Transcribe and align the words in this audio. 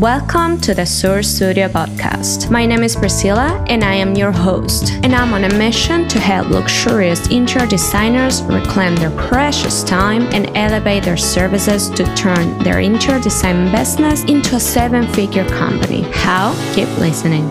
Welcome 0.00 0.58
to 0.62 0.72
the 0.72 0.86
Sur 0.86 1.22
Studio 1.22 1.68
podcast. 1.68 2.50
My 2.50 2.64
name 2.64 2.82
is 2.82 2.96
Priscilla 2.96 3.62
and 3.68 3.84
I 3.84 3.92
am 3.96 4.14
your 4.14 4.32
host. 4.32 4.92
And 5.02 5.14
I'm 5.14 5.34
on 5.34 5.44
a 5.44 5.54
mission 5.58 6.08
to 6.08 6.18
help 6.18 6.48
luxurious 6.48 7.28
interior 7.28 7.66
designers 7.68 8.40
reclaim 8.44 8.96
their 8.96 9.10
precious 9.28 9.84
time 9.84 10.22
and 10.32 10.50
elevate 10.56 11.04
their 11.04 11.18
services 11.18 11.90
to 11.90 12.04
turn 12.14 12.58
their 12.60 12.80
interior 12.80 13.20
design 13.20 13.70
business 13.70 14.24
into 14.24 14.56
a 14.56 14.60
seven 14.60 15.06
figure 15.08 15.46
company. 15.50 16.00
How? 16.12 16.54
Keep 16.74 16.88
listening. 16.96 17.44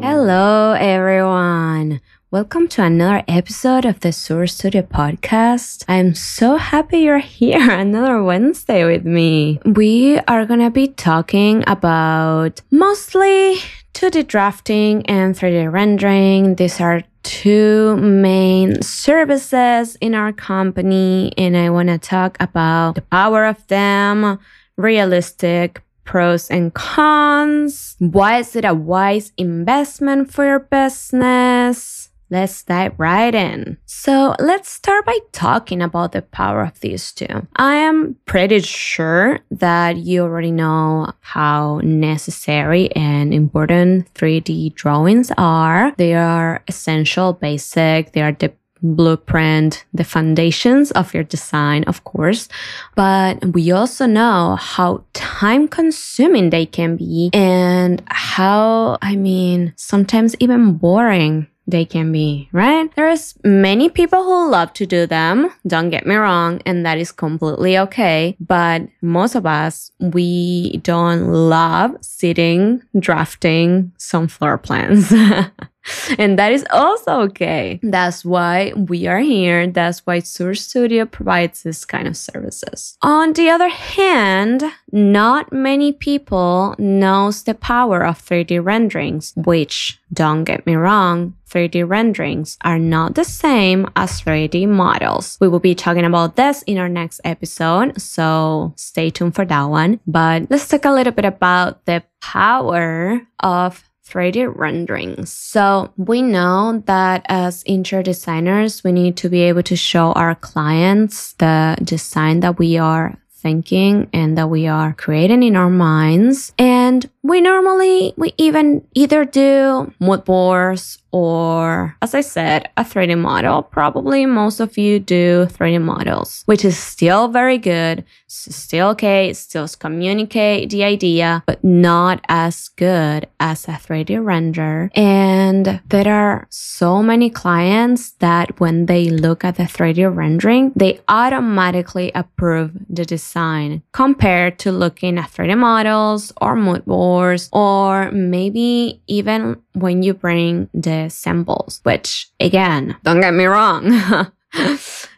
Hello, 0.00 0.76
everyone. 0.78 2.00
Welcome 2.30 2.68
to 2.68 2.84
another 2.84 3.24
episode 3.26 3.86
of 3.86 4.00
the 4.00 4.12
Sur 4.12 4.46
Studio 4.46 4.82
podcast. 4.82 5.86
I'm 5.88 6.14
so 6.14 6.56
happy 6.56 6.98
you're 6.98 7.20
here 7.20 7.70
another 7.80 8.22
Wednesday 8.22 8.84
with 8.84 9.06
me. 9.06 9.60
We 9.64 10.18
are 10.28 10.44
going 10.44 10.60
to 10.60 10.68
be 10.68 10.88
talking 10.88 11.64
about 11.66 12.60
mostly 12.70 13.56
2D 13.94 14.26
drafting 14.26 15.06
and 15.06 15.34
3D 15.34 15.72
rendering. 15.72 16.56
These 16.56 16.82
are 16.82 17.02
two 17.22 17.96
main 17.96 18.82
services 18.82 19.96
in 20.02 20.14
our 20.14 20.34
company, 20.34 21.32
and 21.38 21.56
I 21.56 21.70
want 21.70 21.88
to 21.88 21.96
talk 21.96 22.36
about 22.40 22.96
the 22.96 23.00
power 23.00 23.46
of 23.46 23.66
them, 23.68 24.38
realistic 24.76 25.82
pros 26.04 26.50
and 26.50 26.74
cons. 26.74 27.96
Why 27.98 28.40
is 28.40 28.54
it 28.54 28.66
a 28.66 28.74
wise 28.74 29.32
investment 29.38 30.30
for 30.30 30.44
your 30.44 30.58
business? 30.58 32.10
Let's 32.30 32.62
dive 32.62 32.92
right 32.98 33.34
in. 33.34 33.78
So 33.86 34.34
let's 34.38 34.68
start 34.68 35.06
by 35.06 35.18
talking 35.32 35.80
about 35.80 36.12
the 36.12 36.22
power 36.22 36.62
of 36.62 36.78
these 36.80 37.12
two. 37.12 37.46
I 37.56 37.76
am 37.76 38.16
pretty 38.26 38.60
sure 38.60 39.40
that 39.50 39.96
you 39.96 40.22
already 40.22 40.52
know 40.52 41.12
how 41.20 41.80
necessary 41.82 42.92
and 42.94 43.32
important 43.32 44.12
3D 44.14 44.74
drawings 44.74 45.32
are. 45.38 45.94
They 45.96 46.14
are 46.14 46.62
essential, 46.68 47.32
basic, 47.32 48.12
they 48.12 48.20
are 48.20 48.32
the 48.32 48.52
blueprint, 48.82 49.84
the 49.92 50.04
foundations 50.04 50.90
of 50.92 51.12
your 51.14 51.24
design, 51.24 51.84
of 51.84 52.04
course. 52.04 52.48
But 52.94 53.44
we 53.54 53.72
also 53.72 54.06
know 54.06 54.56
how 54.56 55.04
time 55.14 55.68
consuming 55.68 56.50
they 56.50 56.66
can 56.66 56.96
be 56.96 57.30
and 57.32 58.02
how, 58.06 58.98
I 59.02 59.16
mean, 59.16 59.72
sometimes 59.76 60.36
even 60.38 60.74
boring 60.74 61.48
they 61.68 61.84
can 61.84 62.10
be, 62.10 62.48
right? 62.50 62.90
There's 62.96 63.34
many 63.44 63.90
people 63.90 64.24
who 64.24 64.50
love 64.50 64.72
to 64.72 64.86
do 64.86 65.06
them. 65.06 65.52
Don't 65.66 65.90
get 65.90 66.06
me 66.06 66.16
wrong. 66.16 66.62
And 66.64 66.84
that 66.86 66.98
is 66.98 67.12
completely 67.12 67.78
okay. 67.78 68.36
But 68.40 68.88
most 69.02 69.34
of 69.34 69.44
us, 69.44 69.92
we 70.00 70.78
don't 70.82 71.30
love 71.30 71.96
sitting, 72.00 72.82
drafting 72.98 73.92
some 73.98 74.28
floor 74.28 74.56
plans. 74.56 75.12
and 76.18 76.38
that 76.38 76.52
is 76.52 76.64
also 76.70 77.20
okay. 77.22 77.80
That's 77.82 78.24
why 78.24 78.72
we 78.74 79.06
are 79.06 79.20
here. 79.20 79.66
That's 79.66 80.06
why 80.06 80.20
Sur 80.20 80.54
Studio 80.54 81.06
provides 81.06 81.62
this 81.62 81.84
kind 81.84 82.08
of 82.08 82.16
services. 82.16 82.96
On 83.02 83.32
the 83.32 83.50
other 83.50 83.68
hand, 83.68 84.64
not 84.92 85.52
many 85.52 85.92
people 85.92 86.74
knows 86.78 87.42
the 87.42 87.54
power 87.54 88.04
of 88.04 88.24
3D 88.24 88.64
renderings, 88.64 89.32
which 89.36 90.00
don't 90.12 90.44
get 90.44 90.66
me 90.66 90.74
wrong, 90.74 91.34
3D 91.48 91.88
renderings 91.88 92.58
are 92.62 92.78
not 92.78 93.14
the 93.14 93.24
same 93.24 93.88
as 93.96 94.20
3D 94.20 94.68
models. 94.68 95.38
We 95.40 95.48
will 95.48 95.60
be 95.60 95.74
talking 95.74 96.04
about 96.04 96.36
this 96.36 96.62
in 96.62 96.78
our 96.78 96.88
next 96.88 97.20
episode, 97.24 98.00
so 98.00 98.72
stay 98.76 99.10
tuned 99.10 99.34
for 99.34 99.44
that 99.44 99.64
one. 99.64 100.00
But 100.06 100.50
let's 100.50 100.68
talk 100.68 100.84
a 100.84 100.92
little 100.92 101.12
bit 101.12 101.24
about 101.24 101.84
the 101.86 102.02
power 102.20 103.20
of 103.40 103.87
3D 104.08 104.56
renderings. 104.56 105.32
So 105.32 105.92
we 105.96 106.22
know 106.22 106.82
that 106.86 107.26
as 107.28 107.62
interior 107.64 108.02
designers, 108.02 108.82
we 108.82 108.92
need 108.92 109.16
to 109.18 109.28
be 109.28 109.42
able 109.42 109.62
to 109.64 109.76
show 109.76 110.12
our 110.12 110.34
clients 110.34 111.34
the 111.34 111.76
design 111.82 112.40
that 112.40 112.58
we 112.58 112.78
are 112.78 113.18
thinking 113.30 114.08
and 114.12 114.36
that 114.36 114.50
we 114.50 114.66
are 114.66 114.92
creating 114.94 115.42
in 115.42 115.56
our 115.56 115.70
minds. 115.70 116.52
And 116.58 117.08
we 117.22 117.40
normally, 117.40 118.12
we 118.16 118.34
even 118.36 118.86
either 118.94 119.24
do 119.24 119.92
mood 120.00 120.24
boards 120.24 120.98
or, 121.10 121.96
as 122.02 122.14
I 122.14 122.20
said, 122.20 122.70
a 122.76 122.84
3D 122.84 123.18
model. 123.18 123.62
Probably 123.62 124.26
most 124.26 124.60
of 124.60 124.76
you 124.76 124.98
do 124.98 125.46
3D 125.50 125.80
models, 125.80 126.42
which 126.46 126.64
is 126.64 126.76
still 126.78 127.28
very 127.28 127.58
good. 127.58 128.04
still 128.26 128.88
okay. 128.90 129.32
Still 129.32 129.68
communicate 129.78 130.70
the 130.70 130.84
idea, 130.84 131.42
but 131.46 131.62
not 131.64 132.24
as 132.28 132.68
good 132.76 133.26
as 133.40 133.66
a 133.68 133.72
3D 133.72 134.22
render. 134.24 134.90
And 134.94 135.80
there 135.88 136.12
are 136.12 136.46
so 136.50 137.02
many 137.02 137.30
clients 137.30 138.10
that 138.18 138.60
when 138.60 138.86
they 138.86 139.06
look 139.06 139.44
at 139.44 139.56
the 139.56 139.64
3D 139.64 140.14
rendering, 140.14 140.72
they 140.76 141.00
automatically 141.08 142.12
approve 142.14 142.72
the 142.88 143.04
design 143.04 143.82
compared 143.92 144.58
to 144.60 144.72
looking 144.72 145.18
at 145.18 145.30
3D 145.30 145.56
models 145.56 146.32
or 146.40 146.54
mood 146.56 146.84
boards, 146.84 147.48
or 147.52 148.10
maybe 148.12 149.00
even 149.06 149.56
when 149.72 150.02
you 150.02 150.12
bring 150.12 150.68
the 150.74 150.97
samples, 151.08 151.80
which 151.84 152.28
again, 152.40 152.96
don't 153.04 153.20
get 153.20 153.34
me 153.34 153.44
wrong. 153.44 153.90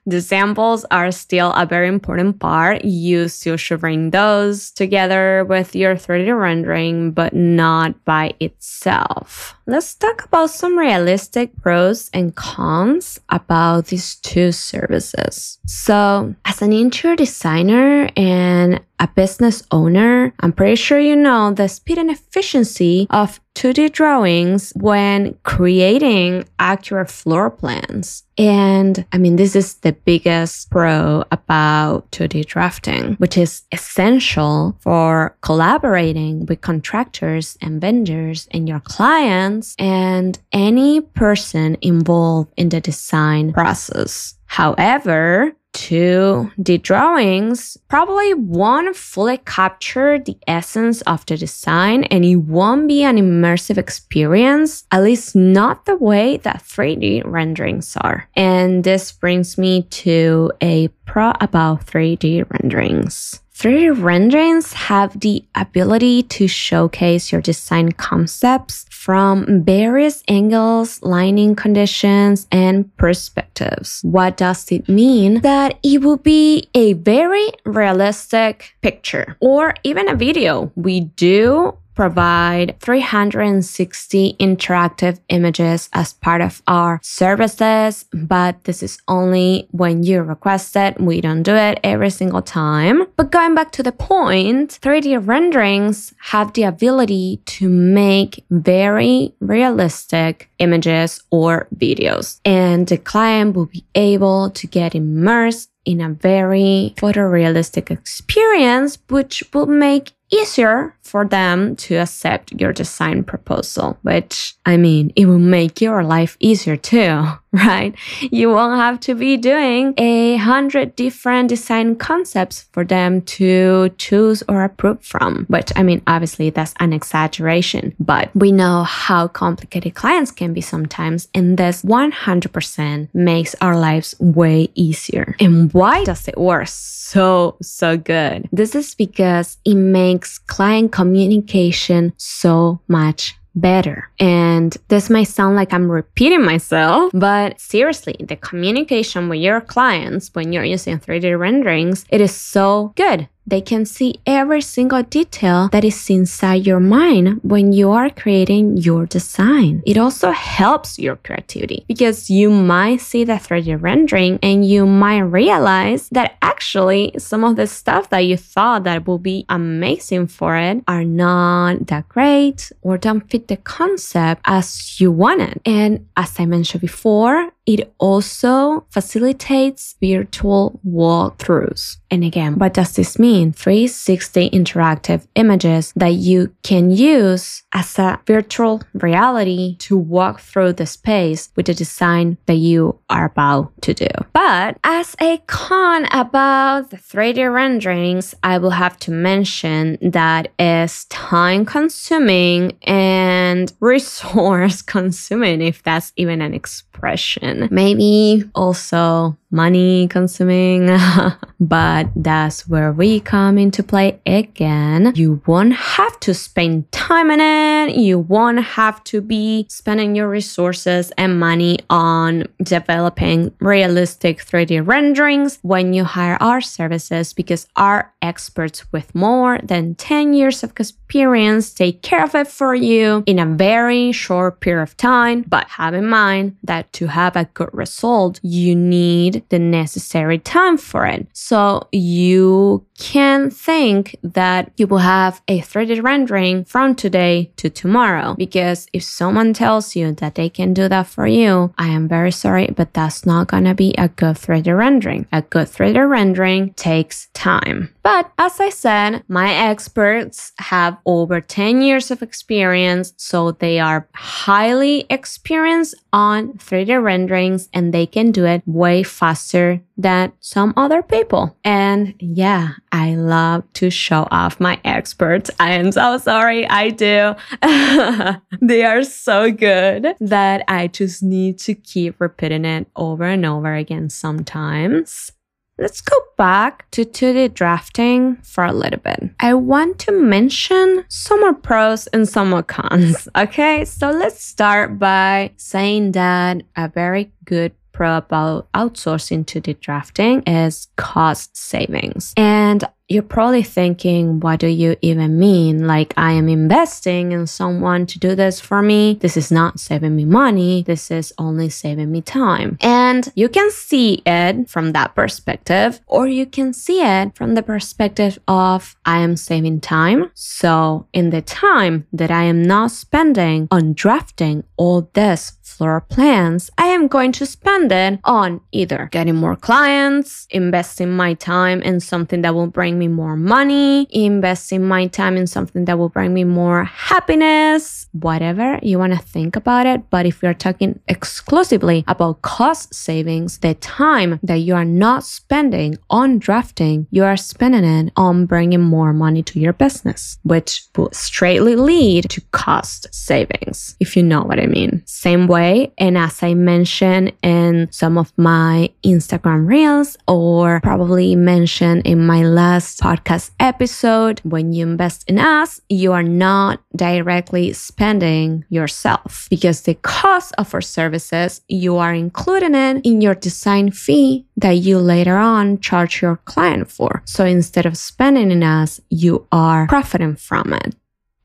the 0.07 0.21
samples 0.21 0.85
are 0.91 1.11
still 1.13 1.53
a 1.53 1.65
very 1.65 1.89
important 1.89 2.41
part. 2.41 2.85
You 2.85 3.29
still 3.29 3.57
should 3.57 3.81
bring 3.81 4.11
those 4.11 4.71
together 4.71 5.45
with 5.49 5.75
your 5.75 5.95
3D 5.95 6.39
rendering, 6.39 7.13
but 7.13 7.33
not 7.33 8.05
by 8.05 8.35
itself. 8.41 9.55
Let's 9.70 9.94
talk 9.94 10.25
about 10.25 10.50
some 10.50 10.76
realistic 10.76 11.54
pros 11.62 12.10
and 12.12 12.34
cons 12.34 13.20
about 13.28 13.86
these 13.86 14.16
two 14.16 14.50
services. 14.50 15.60
So, 15.64 16.34
as 16.44 16.60
an 16.60 16.72
interior 16.72 17.14
designer 17.14 18.10
and 18.16 18.81
a 18.98 19.06
business 19.06 19.62
owner, 19.70 20.34
I'm 20.41 20.53
pretty 20.53 20.75
sure 20.75 20.98
you 20.98 21.14
know 21.14 21.53
the 21.53 21.69
speed 21.69 21.98
and 21.98 22.10
efficiency 22.10 23.06
of 23.10 23.41
2D 23.54 23.92
drawings 23.92 24.72
when 24.76 25.36
creating 25.42 26.44
accurate 26.58 27.10
floor 27.10 27.50
plans. 27.50 28.25
And 28.38 29.04
I 29.12 29.19
mean, 29.19 29.37
this 29.37 29.54
is 29.54 29.75
the 29.75 29.92
biggest 29.92 30.70
pro 30.70 31.25
about 31.31 32.10
2D 32.12 32.47
drafting, 32.47 33.14
which 33.16 33.37
is 33.37 33.62
essential 33.72 34.76
for 34.81 35.37
collaborating 35.42 36.47
with 36.47 36.60
contractors 36.60 37.58
and 37.60 37.81
vendors 37.81 38.48
and 38.50 38.69
your 38.69 38.81
clients 38.81 39.59
and 39.78 40.38
any 40.53 41.00
person 41.00 41.76
involved 41.81 42.53
in 42.56 42.69
the 42.69 42.81
design 42.81 43.53
process. 43.53 44.34
However, 44.47 45.54
2D 45.72 46.82
drawings 46.82 47.76
probably 47.88 48.34
won't 48.34 48.97
fully 48.97 49.38
capture 49.38 50.19
the 50.19 50.37
essence 50.47 51.00
of 51.03 51.25
the 51.26 51.37
design 51.37 52.04
and 52.04 52.25
it 52.25 52.37
won't 52.37 52.88
be 52.88 53.03
an 53.04 53.16
immersive 53.16 53.78
experience, 53.78 54.84
at 54.91 55.03
least 55.03 55.37
not 55.37 55.87
the 55.87 55.97
way 55.97 56.38
that 56.38 56.62
3D 56.62 57.22
renderings 57.25 57.97
are. 58.00 58.28
And 58.34 58.84
this 58.84 59.12
brings 59.12 59.56
me 59.56 59.82
to 60.04 60.50
a 60.60 60.88
pro 61.06 61.32
about 61.41 61.87
3D 61.87 62.50
renderings. 62.50 63.41
3D 63.60 64.03
renderings 64.03 64.72
have 64.72 65.21
the 65.21 65.44
ability 65.54 66.22
to 66.22 66.48
showcase 66.48 67.31
your 67.31 67.43
design 67.43 67.93
concepts 67.93 68.87
from 68.88 69.62
various 69.65 70.25
angles, 70.28 71.03
lighting 71.03 71.54
conditions, 71.54 72.47
and 72.50 72.97
perspectives. 72.97 74.00
What 74.03 74.38
does 74.38 74.72
it 74.72 74.88
mean? 74.88 75.43
That 75.43 75.78
it 75.82 76.00
will 76.00 76.16
be 76.16 76.70
a 76.75 76.94
very 76.94 77.50
realistic 77.66 78.76
picture 78.81 79.37
or 79.40 79.75
even 79.85 80.08
a 80.08 80.17
video. 80.17 80.73
We 80.75 81.00
do 81.00 81.76
provide 81.94 82.78
360 82.81 84.37
interactive 84.38 85.20
images 85.28 85.88
as 85.92 86.12
part 86.14 86.40
of 86.40 86.62
our 86.66 87.00
services, 87.02 88.04
but 88.12 88.64
this 88.64 88.82
is 88.82 88.98
only 89.08 89.69
when 89.70 90.02
you 90.02 90.22
request 90.22 90.76
it. 90.76 91.00
We 91.00 91.20
don't 91.20 91.42
do 91.42 91.54
it 91.54 91.81
every 91.82 92.10
single 92.10 92.42
time. 92.42 93.06
But 93.16 93.31
going 93.31 93.54
back 93.54 93.72
to 93.72 93.82
the 93.82 93.92
point, 93.92 94.78
3D 94.81 95.26
renderings 95.26 96.14
have 96.19 96.52
the 96.52 96.64
ability 96.64 97.42
to 97.46 97.69
make 97.69 98.44
very 98.50 99.34
realistic 99.40 100.50
images 100.58 101.22
or 101.31 101.69
videos, 101.75 102.40
and 102.44 102.87
the 102.87 102.98
client 102.98 103.56
will 103.56 103.66
be 103.66 103.84
able 103.94 104.50
to 104.50 104.66
get 104.66 104.94
immersed 104.94 105.70
in 105.84 106.00
a 106.00 106.10
very 106.10 106.94
photorealistic 106.96 107.90
experience, 107.90 108.98
which 109.08 109.42
will 109.52 109.66
make 109.66 110.12
easier 110.31 110.94
for 111.11 111.27
them 111.27 111.75
to 111.75 111.97
accept 111.97 112.53
your 112.53 112.73
design 112.73 113.25
proposal, 113.25 113.99
which 114.03 114.55
I 114.65 114.77
mean, 114.77 115.12
it 115.17 115.27
will 115.27 115.39
make 115.39 115.81
your 115.81 116.05
life 116.05 116.37
easier 116.39 116.77
too, 116.77 117.27
right? 117.53 117.95
You 118.21 118.51
won't 118.51 118.79
have 118.79 119.01
to 119.01 119.17
be 119.17 119.37
doing 119.37 119.95
a 119.99 120.37
hundred 120.37 120.95
different 120.95 121.49
design 121.49 121.97
concepts 121.97 122.69
for 122.73 122.85
them 122.85 123.23
to 123.23 123.91
choose 123.99 124.45
or 124.49 124.62
approve 124.62 125.03
from, 125.03 125.47
which 125.49 125.73
I 125.75 125.83
mean, 125.83 126.01
obviously 126.07 126.51
that's 126.51 126.75
an 126.79 126.93
exaggeration, 126.93 127.97
but 127.99 128.31
we 128.35 128.53
know 128.53 128.85
how 128.85 129.27
complicated 129.27 129.95
clients 129.95 130.31
can 130.31 130.53
be 130.55 130.61
sometimes. 130.61 131.29
And 131.35 131.59
this 131.59 131.83
100% 131.83 133.09
makes 133.12 133.57
our 133.61 133.77
lives 133.77 134.15
way 134.21 134.69
easier. 134.75 135.35
And 135.41 135.73
why 135.75 136.05
does 136.05 136.29
it 136.29 136.39
work 136.39 136.69
so, 136.69 137.57
so 137.61 137.97
good? 137.97 138.49
This 138.53 138.77
is 138.77 138.95
because 138.95 139.59
it 139.65 139.75
makes 139.75 140.39
client 140.39 140.93
communication 141.00 142.12
so 142.19 142.79
much 142.87 143.35
better. 143.55 144.11
And 144.19 144.76
this 144.88 145.08
might 145.11 145.25
sound 145.25 145.56
like 145.56 145.73
I'm 145.73 145.91
repeating 145.91 146.44
myself, 146.44 147.11
but 147.14 147.58
seriously, 147.61 148.17
the 148.20 148.37
communication 148.37 149.29
with 149.29 149.41
your 149.41 149.61
clients 149.61 150.31
when 150.35 150.52
you're 150.52 150.64
using 150.64 150.99
3D 150.99 151.38
renderings, 151.38 152.05
it 152.11 152.20
is 152.20 152.35
so 152.35 152.93
good. 152.97 153.29
They 153.50 153.61
can 153.61 153.85
see 153.85 154.20
every 154.26 154.62
single 154.62 155.02
detail 155.02 155.69
that 155.73 155.85
is 155.85 156.08
inside 156.08 156.67
your 156.67 156.81
mind 156.81 157.41
when 157.43 157.73
you 157.73 157.91
are 157.91 158.08
creating 158.08 158.76
your 158.76 159.06
design. 159.06 159.82
It 159.85 159.99
also 159.99 160.31
helps 160.31 160.99
your 160.99 161.17
creativity 161.17 161.85
because 161.88 162.31
you 162.31 162.50
might 162.50 163.00
see 163.00 163.25
the 163.25 163.35
3D 163.35 163.82
rendering 163.82 164.38
and 164.43 164.64
you 164.64 164.87
might 164.87 165.20
realize 165.20 166.08
that 166.11 166.37
actually 166.43 167.12
some 167.19 167.43
of 167.44 167.56
the 167.56 167.67
stuff 167.67 168.11
that 168.11 168.20
you 168.20 168.37
thought 168.37 168.85
that 168.85 169.06
will 169.06 169.19
be 169.19 169.44
amazing 169.49 170.29
for 170.29 170.56
it 170.56 170.82
are 170.87 171.05
not 171.05 171.88
that 171.88 172.08
great 172.08 172.70
or 172.82 172.97
don't 172.97 173.29
fit 173.29 173.49
the 173.49 173.56
concept 173.56 174.43
as 174.44 175.00
you 175.00 175.11
wanted. 175.11 175.61
And 175.64 176.06
as 176.17 176.38
I 176.38 176.47
mentioned 176.47 176.81
before, 176.82 177.50
it 177.70 177.93
also 177.99 178.84
facilitates 178.90 179.94
virtual 180.02 180.81
walkthroughs. 180.87 181.99
And 182.11 182.25
again, 182.25 182.58
what 182.58 182.75
does 182.75 182.94
this 182.94 183.19
mean? 183.19 183.52
360 183.52 184.50
interactive 184.50 185.26
images 185.37 185.93
that 185.94 186.14
you 186.14 186.52
can 186.64 186.90
use 186.90 187.62
as 187.72 187.99
a 187.99 188.19
virtual 188.26 188.82
reality 188.94 189.76
to 189.76 189.96
walk 189.96 190.40
through 190.40 190.72
the 190.72 190.87
space 190.87 191.50
with 191.55 191.67
the 191.67 191.75
design 191.75 192.37
that 192.46 192.55
you 192.55 192.99
are 193.08 193.26
about 193.26 193.70
to 193.82 193.94
do. 193.94 194.08
But 194.32 194.78
as 194.82 195.14
a 195.20 195.38
con 195.46 196.06
about 196.06 196.90
the 196.90 196.96
3D 196.96 197.52
renderings, 197.52 198.34
I 198.43 198.58
will 198.58 198.70
have 198.70 198.99
to 199.00 199.12
mention 199.12 199.99
that 200.02 200.49
is 200.58 201.05
time 201.06 201.64
consuming 201.64 202.76
and 202.82 203.73
resource 203.81 204.82
consuming, 204.82 205.61
if 205.62 205.82
that's 205.82 206.12
even 206.16 206.43
an 206.43 206.55
expression. 206.55 207.60
Maybe 207.71 208.45
also 208.55 209.37
money 209.50 210.08
consuming, 210.08 210.87
but 211.61 212.08
that's 212.17 212.69
where 212.69 212.93
we 212.93 213.20
come 213.20 213.58
into 213.58 213.82
play 213.82 214.20
again. 214.26 215.12
You 215.14 215.43
won't 215.47 215.75
have 215.75 216.19
to 216.20 216.35
spend 216.35 216.91
time 216.93 217.31
on 217.31 217.41
it. 217.41 217.97
You 217.97 218.19
won't 218.19 218.62
have 218.62 219.02
to 219.05 219.20
be 219.20 219.67
spending 219.69 220.14
your 220.14 220.29
resources 220.29 221.12
and 221.19 221.38
money 221.38 221.79
on 221.88 222.47
developing 222.62 223.52
realistic 223.61 224.38
3D 224.38 224.87
renderings 224.87 225.58
when 225.62 225.93
you 225.93 226.05
hire 226.05 226.38
our 226.41 226.61
services 226.61 227.32
because 227.32 227.67
our 227.76 228.12
experts 228.23 228.91
with 228.93 229.14
more 229.14 229.58
than 229.62 229.94
10 229.94 230.35
years 230.35 230.62
of 230.62 230.70
experience 230.70 231.75
take 231.75 232.02
care 232.02 232.23
of 232.23 232.35
it 232.35 232.47
for 232.47 232.75
you 232.75 233.25
in 233.26 233.38
a 233.38 233.47
very 233.47 234.12
short 234.12 234.61
period 234.61 234.82
of 234.82 234.97
time. 234.97 235.44
But 235.49 235.69
have 235.69 235.94
in 235.94 236.06
mind 236.06 236.56
that 236.62 236.93
to 236.94 237.08
have 237.08 237.37
a 237.37 237.47
good 237.55 237.70
result, 237.73 238.38
you 238.43 238.76
need 238.76 239.39
the 239.48 239.58
necessary 239.58 240.38
time 240.38 240.76
for 240.76 241.06
it. 241.06 241.26
So 241.32 241.88
you 241.92 242.84
can 242.98 243.50
think 243.50 244.14
that 244.22 244.70
you 244.76 244.87
will 244.87 244.98
have 244.98 245.40
a 245.48 245.60
3D 245.60 246.02
rendering 246.02 246.64
from 246.64 246.94
today 246.94 247.50
to 247.56 247.70
tomorrow. 247.70 248.34
Because 248.37 248.87
if 248.92 249.02
someone 249.02 249.54
tells 249.54 249.96
you 249.96 250.12
that 250.12 250.34
they 250.34 250.50
can 250.50 250.75
do 250.75 250.88
that 250.88 251.06
for 251.06 251.26
you, 251.26 251.72
I 251.78 251.88
am 251.88 252.08
very 252.08 252.31
sorry, 252.31 252.69
but 252.76 252.92
that's 252.92 253.25
not 253.25 253.48
gonna 253.48 253.75
be 253.75 253.94
a 253.96 254.08
good 254.08 254.37
3D 254.37 254.76
rendering. 254.76 255.26
A 255.32 255.42
good 255.42 255.69
3D 255.69 256.08
rendering 256.08 256.75
takes 256.75 257.28
time. 257.32 257.94
But 258.02 258.32
as 258.38 258.61
I 258.61 258.70
said, 258.70 259.25
my 259.29 259.52
experts 259.52 260.52
have 260.58 260.97
over 261.05 261.41
10 261.41 261.82
years 261.82 262.11
of 262.11 262.23
experience, 262.23 263.12
so 263.17 263.52
they 263.52 263.79
are 263.79 264.08
highly 264.14 265.06
experienced 265.11 265.94
on 266.12 266.55
3D 266.55 267.02
renderings 267.02 267.69
and 267.73 267.93
they 267.93 268.06
can 268.06 268.32
do 268.32 268.47
it 268.47 268.62
way 268.67 269.02
faster 269.02 269.81
than 269.97 270.32
some 270.41 270.73
other 270.76 271.02
people. 271.02 271.56
And 271.62 272.14
yeah, 272.19 272.70
I 272.91 273.14
love 273.14 273.70
to 273.75 273.91
show 273.91 274.26
off 274.31 274.61
my 274.61 274.81
experts. 274.85 275.50
I 275.61 275.73
am 275.73 275.93
so 275.93 276.17
sorry. 276.19 276.67
I 276.67 276.91
do. 276.91 277.35
they 278.61 278.82
are 278.85 279.05
so 279.05 279.52
good 279.52 280.14
that 280.20 280.64
I 280.69 280.87
just 280.88 281.23
need 281.23 281.58
to 281.61 281.75
keep 281.75 282.20
repeating 282.20 282.64
it 282.64 282.87
over 282.97 283.25
and 283.25 283.44
over 283.44 283.75
again 283.75 284.08
sometimes. 284.08 285.32
Let's 285.81 286.03
go 286.03 286.15
back 286.37 286.91
to 286.91 287.06
2D 287.06 287.55
drafting 287.55 288.37
for 288.43 288.67
a 288.67 288.73
little 288.73 289.00
bit. 289.00 289.31
I 289.41 289.55
want 289.55 289.99
to 290.00 290.12
mention 290.12 291.06
some 291.09 291.41
more 291.41 291.55
pros 291.55 292.06
and 292.09 292.29
some 292.29 292.50
more 292.50 292.62
cons. 292.62 293.27
Okay, 293.37 293.87
so 293.87 294.11
let's 294.11 294.44
start 294.44 294.99
by 294.99 295.53
saying 295.56 296.12
that 296.12 296.62
a 296.77 296.88
very 296.88 297.32
good 297.47 297.73
pro 297.93 298.19
about 298.19 298.71
outsourcing 298.73 299.47
2D 299.47 299.81
drafting 299.81 300.43
is 300.43 300.88
cost 300.97 301.56
savings. 301.56 302.35
And 302.37 302.85
you're 303.11 303.25
probably 303.25 303.65
thinking, 303.65 304.39
what 304.39 304.61
do 304.61 304.69
you 304.69 304.97
even 305.03 305.37
mean? 305.37 305.85
Like, 305.85 306.15
I 306.17 306.31
am 306.33 306.49
investing 306.49 307.33
in 307.33 307.49
someone 307.49 308.07
to 308.07 308.21
do 308.21 308.37
this 308.37 308.61
for 308.61 308.83
me. 308.83 309.19
This 309.21 309.37
is 309.37 309.51
not 309.51 309.81
saving 309.81 310.15
me 310.15 310.25
money. 310.25 310.85
This 310.85 311.11
is 311.11 311.33
only 311.37 311.71
saving 311.71 312.12
me 312.12 312.23
time. 312.23 312.79
And 312.81 313.31
you 313.35 313.49
can 313.49 313.73
see 313.73 314.23
it 314.25 314.71
from 314.71 314.93
that 314.93 315.17
perspective, 315.17 316.01
or 316.07 316.29
you 316.29 316.47
can 316.47 316.73
see 316.73 317.03
it 317.03 317.35
from 317.35 317.57
the 317.57 317.65
perspective 317.65 318.39
of, 318.47 318.97
I 319.05 319.19
am 319.19 319.37
saving 319.37 319.81
time. 319.81 320.31
So, 320.35 321.09
in 321.12 321.31
the 321.31 321.43
time 321.43 322.07
that 322.12 322.31
I 322.31 322.45
am 322.45 322.62
not 322.62 322.93
spending 322.93 323.67
on 323.73 323.93
drafting 323.95 324.62
all 324.77 325.11
this 325.15 325.59
floor 325.81 326.01
plans, 326.03 326.71
I 326.77 326.87
am 326.89 327.09
going 327.09 327.33
to 327.33 327.47
spend 327.47 327.91
it 327.91 328.21
on 328.23 328.61
either 328.71 329.09
getting 329.11 329.35
more 329.35 329.57
clients, 329.57 330.47
investing 330.51 331.11
my 331.11 331.35
time 331.35 331.83
in 331.83 331.99
something 332.01 332.43
that 332.43 332.55
will 332.55 332.67
bring 332.67 333.00
me 333.00 333.08
more 333.08 333.37
money, 333.37 334.06
investing 334.11 334.87
my 334.87 335.09
time 335.09 335.37
in 335.37 335.49
something 335.49 335.87
that 335.87 335.99
will 335.99 336.09
bring 336.09 336.33
me 336.33 336.45
more 336.45 336.85
happiness, 336.85 338.07
whatever 338.12 338.78
you 338.83 338.99
want 338.99 339.12
to 339.12 339.19
think 339.19 339.57
about 339.57 339.87
it. 339.87 340.09
But 340.11 340.26
if 340.26 340.42
you're 340.42 340.54
talking 340.54 341.00
exclusively 341.09 342.04
about 342.07 342.42
cost 342.42 342.95
savings, 342.95 343.59
the 343.59 343.75
time 343.75 344.38
that 344.45 344.59
you 344.59 344.75
are 344.75 344.85
not 344.85 345.25
spending 345.25 345.99
on 346.09 346.38
drafting, 346.38 347.07
you 347.11 347.25
are 347.25 347.37
spending 347.37 347.85
it 347.85 348.12
on 348.16 348.47
bringing 348.47 348.80
more 348.80 349.12
money 349.12 349.42
to 349.42 349.59
your 349.59 349.73
business, 349.73 350.38
which 350.45 350.85
will 350.97 351.11
straightly 351.12 351.75
lead 351.75 352.28
to 352.30 352.40
cost 352.52 353.12
savings, 353.12 353.97
if 353.99 354.16
you 354.16 354.23
know 354.23 354.42
what 354.42 354.61
I 354.61 354.66
mean. 354.66 355.02
Same 355.07 355.47
way. 355.47 355.92
And 355.99 356.19
as 356.19 356.42
I 356.42 356.54
mentioned 356.54 357.33
in 357.42 357.88
some 357.90 358.19
of 358.19 358.33
my 358.37 358.90
Instagram 359.04 359.66
reels, 359.66 360.16
or 360.28 360.80
probably 360.83 361.35
mentioned 361.37 362.02
in 362.04 362.26
my 362.26 362.42
last 362.42 362.89
podcast 362.97 363.50
episode, 363.61 364.40
when 364.44 364.73
you 364.73 364.87
invest 364.87 365.28
in 365.28 365.38
us, 365.38 365.80
you 365.88 366.12
are 366.12 366.23
not 366.23 366.80
directly 366.97 367.73
spending 367.73 368.64
yourself 368.68 369.47
because 369.50 369.82
the 369.82 369.94
cost 369.94 370.54
of 370.59 370.73
our 370.75 370.80
services, 370.80 371.61
you 371.68 371.97
are 371.97 372.14
including 372.14 372.75
it 372.75 373.04
in 373.04 373.20
your 373.20 373.35
design 373.35 373.90
fee 373.90 374.47
that 374.56 374.76
you 374.78 374.99
later 374.99 375.37
on 375.37 375.78
charge 375.80 376.23
your 376.23 376.37
client 376.44 376.90
for. 376.90 377.23
So 377.26 377.44
instead 377.44 377.87
of 377.87 377.97
spending 377.97 378.50
in 378.50 378.62
us, 378.62 379.00
you 379.11 379.47
are 379.52 379.87
profiting 379.87 380.37
from 380.37 380.73
it. 380.73 380.94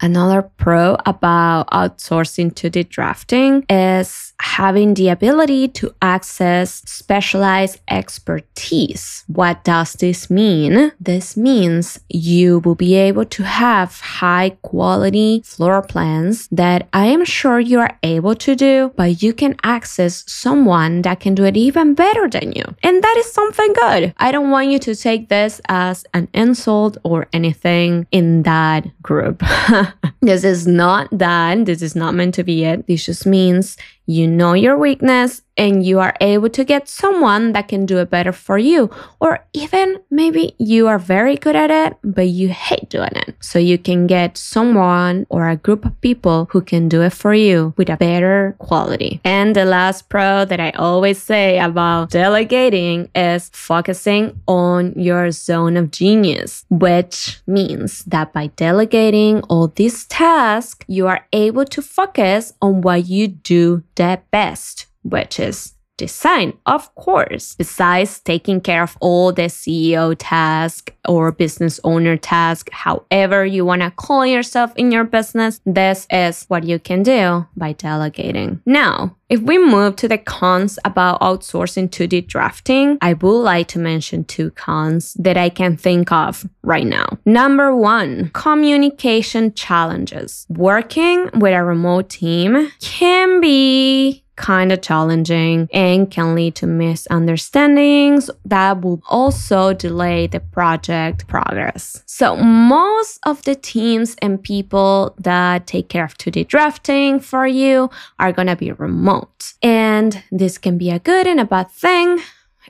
Another 0.01 0.41
pro 0.41 0.97
about 1.05 1.69
outsourcing 1.69 2.53
2D 2.53 2.89
drafting 2.89 3.65
is 3.69 4.33
having 4.39 4.93
the 4.93 5.09
ability 5.09 5.67
to 5.67 5.93
access 6.01 6.81
specialized 6.85 7.79
expertise. 7.87 9.23
What 9.27 9.63
does 9.63 9.93
this 9.93 10.29
mean? 10.29 10.91
This 10.99 11.35
means 11.37 11.99
you 12.09 12.59
will 12.59 12.75
be 12.75 12.95
able 12.95 13.25
to 13.25 13.43
have 13.43 13.99
high 13.99 14.57
quality 14.61 15.41
floor 15.43 15.81
plans 15.81 16.47
that 16.51 16.87
I 16.93 17.07
am 17.07 17.25
sure 17.25 17.59
you 17.59 17.79
are 17.79 17.97
able 18.03 18.35
to 18.35 18.55
do, 18.55 18.91
but 18.95 19.21
you 19.21 19.33
can 19.33 19.55
access 19.63 20.23
someone 20.27 21.01
that 21.03 21.19
can 21.19 21.35
do 21.35 21.45
it 21.45 21.57
even 21.57 21.93
better 21.93 22.27
than 22.27 22.51
you. 22.51 22.63
And 22.83 23.03
that 23.03 23.15
is 23.17 23.31
something 23.31 23.73
good. 23.73 24.13
I 24.17 24.31
don't 24.31 24.51
want 24.51 24.69
you 24.69 24.79
to 24.79 24.95
take 24.95 25.29
this 25.29 25.61
as 25.67 26.05
an 26.13 26.27
insult 26.33 26.97
or 27.03 27.27
anything 27.33 28.07
in 28.11 28.43
that 28.43 28.87
group. 29.01 29.43
this 30.21 30.43
is 30.43 30.67
not 30.67 31.09
that. 31.11 31.65
This 31.65 31.81
is 31.81 31.95
not 31.95 32.15
meant 32.15 32.35
to 32.35 32.43
be 32.43 32.63
it. 32.63 32.87
This 32.87 33.05
just 33.05 33.25
means 33.25 33.77
you 34.05 34.27
know 34.27 34.53
your 34.53 34.77
weakness 34.77 35.41
and 35.57 35.85
you 35.85 35.99
are 35.99 36.15
able 36.21 36.49
to 36.49 36.63
get 36.63 36.87
someone 36.87 37.53
that 37.53 37.67
can 37.67 37.85
do 37.85 37.97
it 37.99 38.09
better 38.09 38.31
for 38.31 38.57
you. 38.57 38.89
Or 39.19 39.45
even 39.53 39.99
maybe 40.09 40.55
you 40.57 40.87
are 40.87 40.99
very 40.99 41.35
good 41.35 41.55
at 41.55 41.71
it, 41.71 41.97
but 42.03 42.27
you 42.27 42.49
hate 42.49 42.89
doing 42.89 43.15
it. 43.15 43.35
So 43.39 43.59
you 43.59 43.77
can 43.77 44.07
get 44.07 44.37
someone 44.37 45.25
or 45.29 45.49
a 45.49 45.55
group 45.55 45.85
of 45.85 45.99
people 46.01 46.47
who 46.51 46.61
can 46.61 46.89
do 46.89 47.01
it 47.01 47.13
for 47.13 47.33
you 47.33 47.73
with 47.77 47.89
a 47.89 47.97
better 47.97 48.55
quality. 48.59 49.21
And 49.23 49.55
the 49.55 49.65
last 49.65 50.09
pro 50.09 50.45
that 50.45 50.59
I 50.59 50.71
always 50.71 51.21
say 51.21 51.59
about 51.59 52.09
delegating 52.09 53.09
is 53.15 53.49
focusing 53.53 54.41
on 54.47 54.93
your 54.95 55.31
zone 55.31 55.77
of 55.77 55.91
genius, 55.91 56.65
which 56.69 57.41
means 57.47 58.03
that 58.05 58.33
by 58.33 58.47
delegating 58.55 59.41
all 59.43 59.67
these 59.67 60.05
tasks, 60.05 60.85
you 60.87 61.07
are 61.07 61.25
able 61.31 61.65
to 61.65 61.81
focus 61.81 62.53
on 62.61 62.81
what 62.81 63.07
you 63.07 63.27
do 63.27 63.83
the 63.95 64.21
best, 64.31 64.87
which 65.05 65.39
is 65.39 65.73
design, 65.97 66.53
of 66.65 66.93
course. 66.95 67.55
Besides 67.55 68.19
taking 68.19 68.59
care 68.59 68.83
of 68.83 68.97
all 68.99 69.31
the 69.31 69.43
CEO 69.43 70.15
task 70.17 70.93
or 71.07 71.31
business 71.31 71.79
owner 71.83 72.17
task, 72.17 72.69
however 72.71 73.45
you 73.45 73.65
want 73.65 73.81
to 73.81 73.91
call 73.91 74.25
yourself 74.25 74.73
in 74.75 74.91
your 74.91 75.05
business, 75.05 75.61
this 75.65 76.07
is 76.11 76.45
what 76.47 76.63
you 76.63 76.79
can 76.79 77.03
do 77.03 77.45
by 77.55 77.73
delegating. 77.73 78.61
Now, 78.65 79.15
if 79.27 79.41
we 79.41 79.57
move 79.57 79.95
to 79.97 80.07
the 80.07 80.17
cons 80.17 80.77
about 80.85 81.19
outsourcing 81.21 81.89
2D 81.89 82.27
drafting, 82.27 82.97
I 83.01 83.13
would 83.13 83.41
like 83.41 83.67
to 83.69 83.79
mention 83.79 84.23
two 84.23 84.51
cons 84.51 85.15
that 85.15 85.35
I 85.35 85.49
can 85.49 85.77
think 85.77 86.11
of 86.11 86.47
right 86.61 86.85
now. 86.85 87.17
Number 87.25 87.75
one, 87.75 88.29
communication 88.33 89.53
challenges. 89.55 90.45
Working 90.49 91.29
with 91.33 91.53
a 91.53 91.63
remote 91.63 92.09
team 92.09 92.71
can 92.81 93.41
be 93.41 94.25
kind 94.35 94.71
of 94.71 94.81
challenging 94.81 95.69
and 95.73 96.11
can 96.11 96.35
lead 96.35 96.55
to 96.55 96.67
misunderstandings 96.67 98.29
that 98.45 98.81
will 98.81 99.01
also 99.07 99.73
delay 99.73 100.27
the 100.27 100.39
project 100.39 101.27
progress. 101.27 102.03
So 102.05 102.35
most 102.35 103.19
of 103.25 103.43
the 103.43 103.55
teams 103.55 104.15
and 104.21 104.41
people 104.41 105.15
that 105.19 105.67
take 105.67 105.89
care 105.89 106.03
of 106.03 106.17
2D 106.17 106.47
drafting 106.47 107.19
for 107.19 107.47
you 107.47 107.89
are 108.19 108.31
going 108.31 108.47
to 108.47 108.55
be 108.55 108.71
remote. 108.71 109.14
And 109.61 110.23
this 110.31 110.57
can 110.57 110.77
be 110.77 110.89
a 110.91 110.99
good 110.99 111.27
and 111.27 111.39
a 111.39 111.45
bad 111.45 111.71
thing 111.71 112.19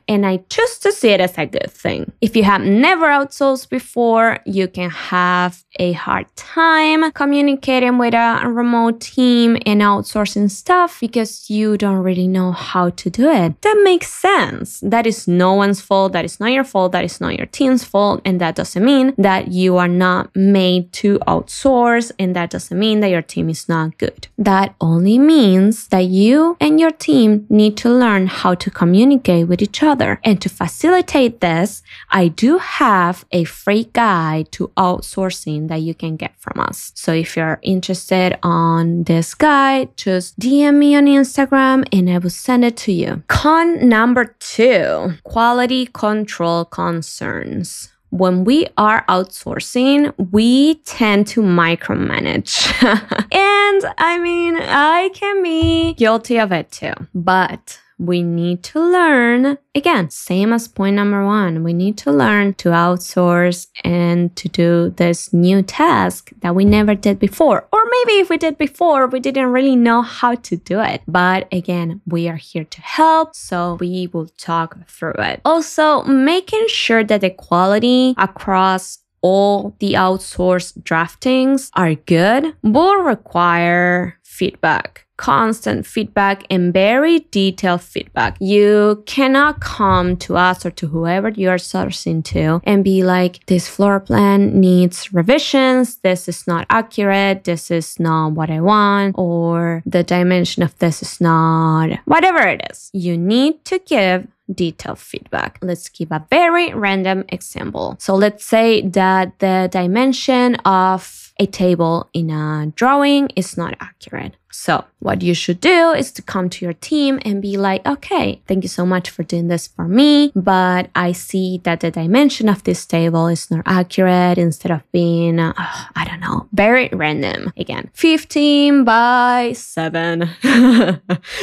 and 0.07 0.25
I 0.25 0.37
choose 0.49 0.77
to 0.79 0.91
see 0.91 1.09
it 1.09 1.19
as 1.19 1.37
a 1.37 1.45
good 1.45 1.71
thing. 1.71 2.11
If 2.21 2.35
you 2.35 2.43
have 2.43 2.61
never 2.61 3.07
outsourced 3.07 3.69
before, 3.69 4.39
you 4.45 4.67
can 4.67 4.89
have 4.89 5.63
a 5.79 5.93
hard 5.93 6.27
time 6.35 7.11
communicating 7.11 7.97
with 7.97 8.13
a 8.13 8.41
remote 8.47 9.01
team 9.01 9.57
and 9.65 9.81
outsourcing 9.81 10.49
stuff 10.49 10.99
because 10.99 11.49
you 11.49 11.77
don't 11.77 11.97
really 11.97 12.27
know 12.27 12.51
how 12.51 12.89
to 12.91 13.09
do 13.09 13.29
it. 13.29 13.61
That 13.61 13.81
makes 13.83 14.11
sense. 14.11 14.79
That 14.81 15.05
is 15.05 15.27
no 15.27 15.53
one's 15.53 15.81
fault. 15.81 16.13
That 16.13 16.25
is 16.25 16.39
not 16.39 16.51
your 16.51 16.63
fault. 16.63 16.91
That 16.91 17.03
is 17.03 17.19
not 17.19 17.37
your 17.37 17.47
team's 17.47 17.83
fault. 17.83 18.21
And 18.25 18.39
that 18.41 18.55
doesn't 18.55 18.83
mean 18.83 19.13
that 19.17 19.49
you 19.49 19.77
are 19.77 19.87
not 19.87 20.35
made 20.35 20.93
to 20.93 21.19
outsource. 21.19 22.11
And 22.19 22.35
that 22.35 22.49
doesn't 22.51 22.77
mean 22.77 22.99
that 23.01 23.09
your 23.09 23.21
team 23.21 23.49
is 23.49 23.67
not 23.67 23.97
good. 23.97 24.27
That 24.37 24.75
only 24.79 25.19
means 25.19 25.87
that 25.89 26.05
you 26.05 26.57
and 26.59 26.79
your 26.79 26.91
team 26.91 27.45
need 27.49 27.77
to 27.77 27.89
learn 27.89 28.27
how 28.27 28.55
to 28.55 28.69
communicate 28.71 29.47
with 29.47 29.61
each 29.61 29.83
other. 29.95 30.19
And 30.23 30.41
to 30.41 30.49
facilitate 30.49 31.39
this, 31.39 31.81
I 32.09 32.27
do 32.27 32.57
have 32.57 33.25
a 33.31 33.45
free 33.45 33.85
guide 33.93 34.51
to 34.53 34.71
outsourcing 34.75 35.69
that 35.69 35.81
you 35.81 35.93
can 35.93 36.17
get 36.17 36.33
from 36.37 36.59
us. 36.59 36.91
So 36.95 37.13
if 37.13 37.37
you're 37.37 37.59
interested 37.61 38.37
on 38.43 39.03
this 39.03 39.33
guide, 39.33 39.95
just 39.95 40.37
DM 40.37 40.75
me 40.75 40.95
on 40.95 41.05
Instagram 41.05 41.85
and 41.93 42.09
I 42.09 42.17
will 42.17 42.29
send 42.29 42.65
it 42.65 42.75
to 42.85 42.91
you. 42.91 43.23
Con 43.27 43.87
number 43.87 44.35
two, 44.39 45.13
quality 45.23 45.85
control 45.87 46.65
concerns 46.65 47.91
when 48.09 48.45
we 48.45 48.65
are 48.77 49.03
outsourcing, 49.09 50.13
we 50.31 50.75
tend 50.85 51.27
to 51.27 51.41
micromanage. 51.41 52.71
and 53.31 53.93
I 53.97 54.19
mean, 54.19 54.55
I 54.57 55.09
can 55.13 55.43
be 55.43 55.93
guilty 55.95 56.39
of 56.39 56.53
it 56.53 56.71
too. 56.71 56.93
But 57.13 57.79
we 57.97 58.23
need 58.23 58.63
to 58.63 58.79
learn 58.79 59.57
again, 59.73 60.09
same 60.09 60.53
as 60.53 60.67
point 60.67 60.95
number 60.95 61.25
one. 61.25 61.63
We 61.63 61.73
need 61.73 61.97
to 61.99 62.11
learn 62.11 62.53
to 62.55 62.69
outsource 62.69 63.67
and 63.83 64.35
to 64.35 64.49
do 64.49 64.93
this 64.97 65.33
new 65.33 65.61
task 65.61 66.31
that 66.41 66.55
we 66.55 66.65
never 66.65 66.95
did 66.95 67.19
before. 67.19 67.67
Or 67.71 67.83
maybe 67.85 68.19
if 68.19 68.29
we 68.29 68.37
did 68.37 68.57
before, 68.57 69.07
we 69.07 69.19
didn't 69.19 69.51
really 69.51 69.75
know 69.75 70.01
how 70.01 70.35
to 70.35 70.57
do 70.57 70.79
it. 70.81 71.01
But 71.07 71.47
again, 71.51 72.01
we 72.05 72.27
are 72.27 72.35
here 72.35 72.65
to 72.65 72.81
help. 72.81 73.35
So 73.35 73.75
we 73.79 74.07
will 74.07 74.27
talk 74.37 74.77
through 74.89 75.15
it. 75.17 75.41
Also, 75.45 76.03
making 76.03 76.67
sure 76.67 77.03
that 77.03 77.21
the 77.21 77.29
quality 77.29 78.13
across 78.17 78.99
all 79.21 79.75
the 79.79 79.93
outsourced 79.93 80.83
draftings 80.83 81.71
are 81.73 81.95
good 81.95 82.55
will 82.61 82.97
require 82.97 84.19
feedback 84.23 85.04
constant 85.17 85.85
feedback 85.85 86.45
and 86.49 86.73
very 86.73 87.19
detailed 87.31 87.81
feedback. 87.81 88.37
You 88.39 89.03
cannot 89.05 89.61
come 89.61 90.17
to 90.17 90.35
us 90.37 90.65
or 90.65 90.71
to 90.71 90.87
whoever 90.87 91.29
you 91.29 91.49
are 91.49 91.57
sourcing 91.57 92.23
to 92.25 92.61
and 92.63 92.83
be 92.83 93.03
like, 93.03 93.45
this 93.45 93.67
floor 93.67 93.99
plan 93.99 94.59
needs 94.59 95.13
revisions. 95.13 95.97
This 95.97 96.27
is 96.27 96.47
not 96.47 96.65
accurate. 96.69 97.43
This 97.43 97.71
is 97.71 97.99
not 97.99 98.33
what 98.33 98.49
I 98.49 98.61
want. 98.61 99.15
Or 99.17 99.81
the 99.85 100.03
dimension 100.03 100.63
of 100.63 100.77
this 100.79 101.01
is 101.01 101.21
not 101.21 101.99
whatever 102.05 102.39
it 102.39 102.61
is. 102.69 102.89
You 102.93 103.17
need 103.17 103.63
to 103.65 103.79
give 103.79 104.27
detailed 104.53 104.99
feedback. 104.99 105.57
Let's 105.61 105.89
give 105.89 106.11
a 106.11 106.25
very 106.29 106.73
random 106.73 107.25
example. 107.29 107.95
So 107.99 108.15
let's 108.15 108.45
say 108.45 108.81
that 108.89 109.39
the 109.39 109.69
dimension 109.71 110.55
of 110.65 111.24
a 111.37 111.45
table 111.45 112.09
in 112.13 112.29
a 112.29 112.71
drawing 112.75 113.29
is 113.35 113.57
not 113.57 113.75
accurate. 113.79 114.35
So 114.51 114.85
what 114.99 115.21
you 115.21 115.33
should 115.33 115.59
do 115.59 115.91
is 115.91 116.13
to 116.13 116.21
come 116.21 116.49
to 116.49 116.65
your 116.65 116.73
team 116.73 117.19
and 117.25 117.41
be 117.41 117.57
like, 117.57 117.85
okay, 117.85 118.41
thank 118.47 118.63
you 118.63 118.69
so 118.69 118.85
much 118.85 119.09
for 119.09 119.21
doing 119.23 119.49
this 119.49 119.67
for 119.67 119.85
me, 119.85 120.31
but 120.33 120.89
I 120.95 121.11
see 121.11 121.59
that 121.65 121.81
the 121.81 121.91
dimension 121.91 122.47
of 122.47 122.63
this 122.63 122.85
table 122.85 123.27
is 123.27 123.51
not 123.51 123.63
accurate 123.65 124.37
instead 124.37 124.71
of 124.71 124.89
being, 124.93 125.39
uh, 125.39 125.53
I 125.57 126.05
don't 126.05 126.21
know, 126.21 126.47
very 126.53 126.89
random. 126.93 127.51
Again, 127.57 127.89
15 127.93 128.85
by 128.85 129.51
7. 129.53 130.21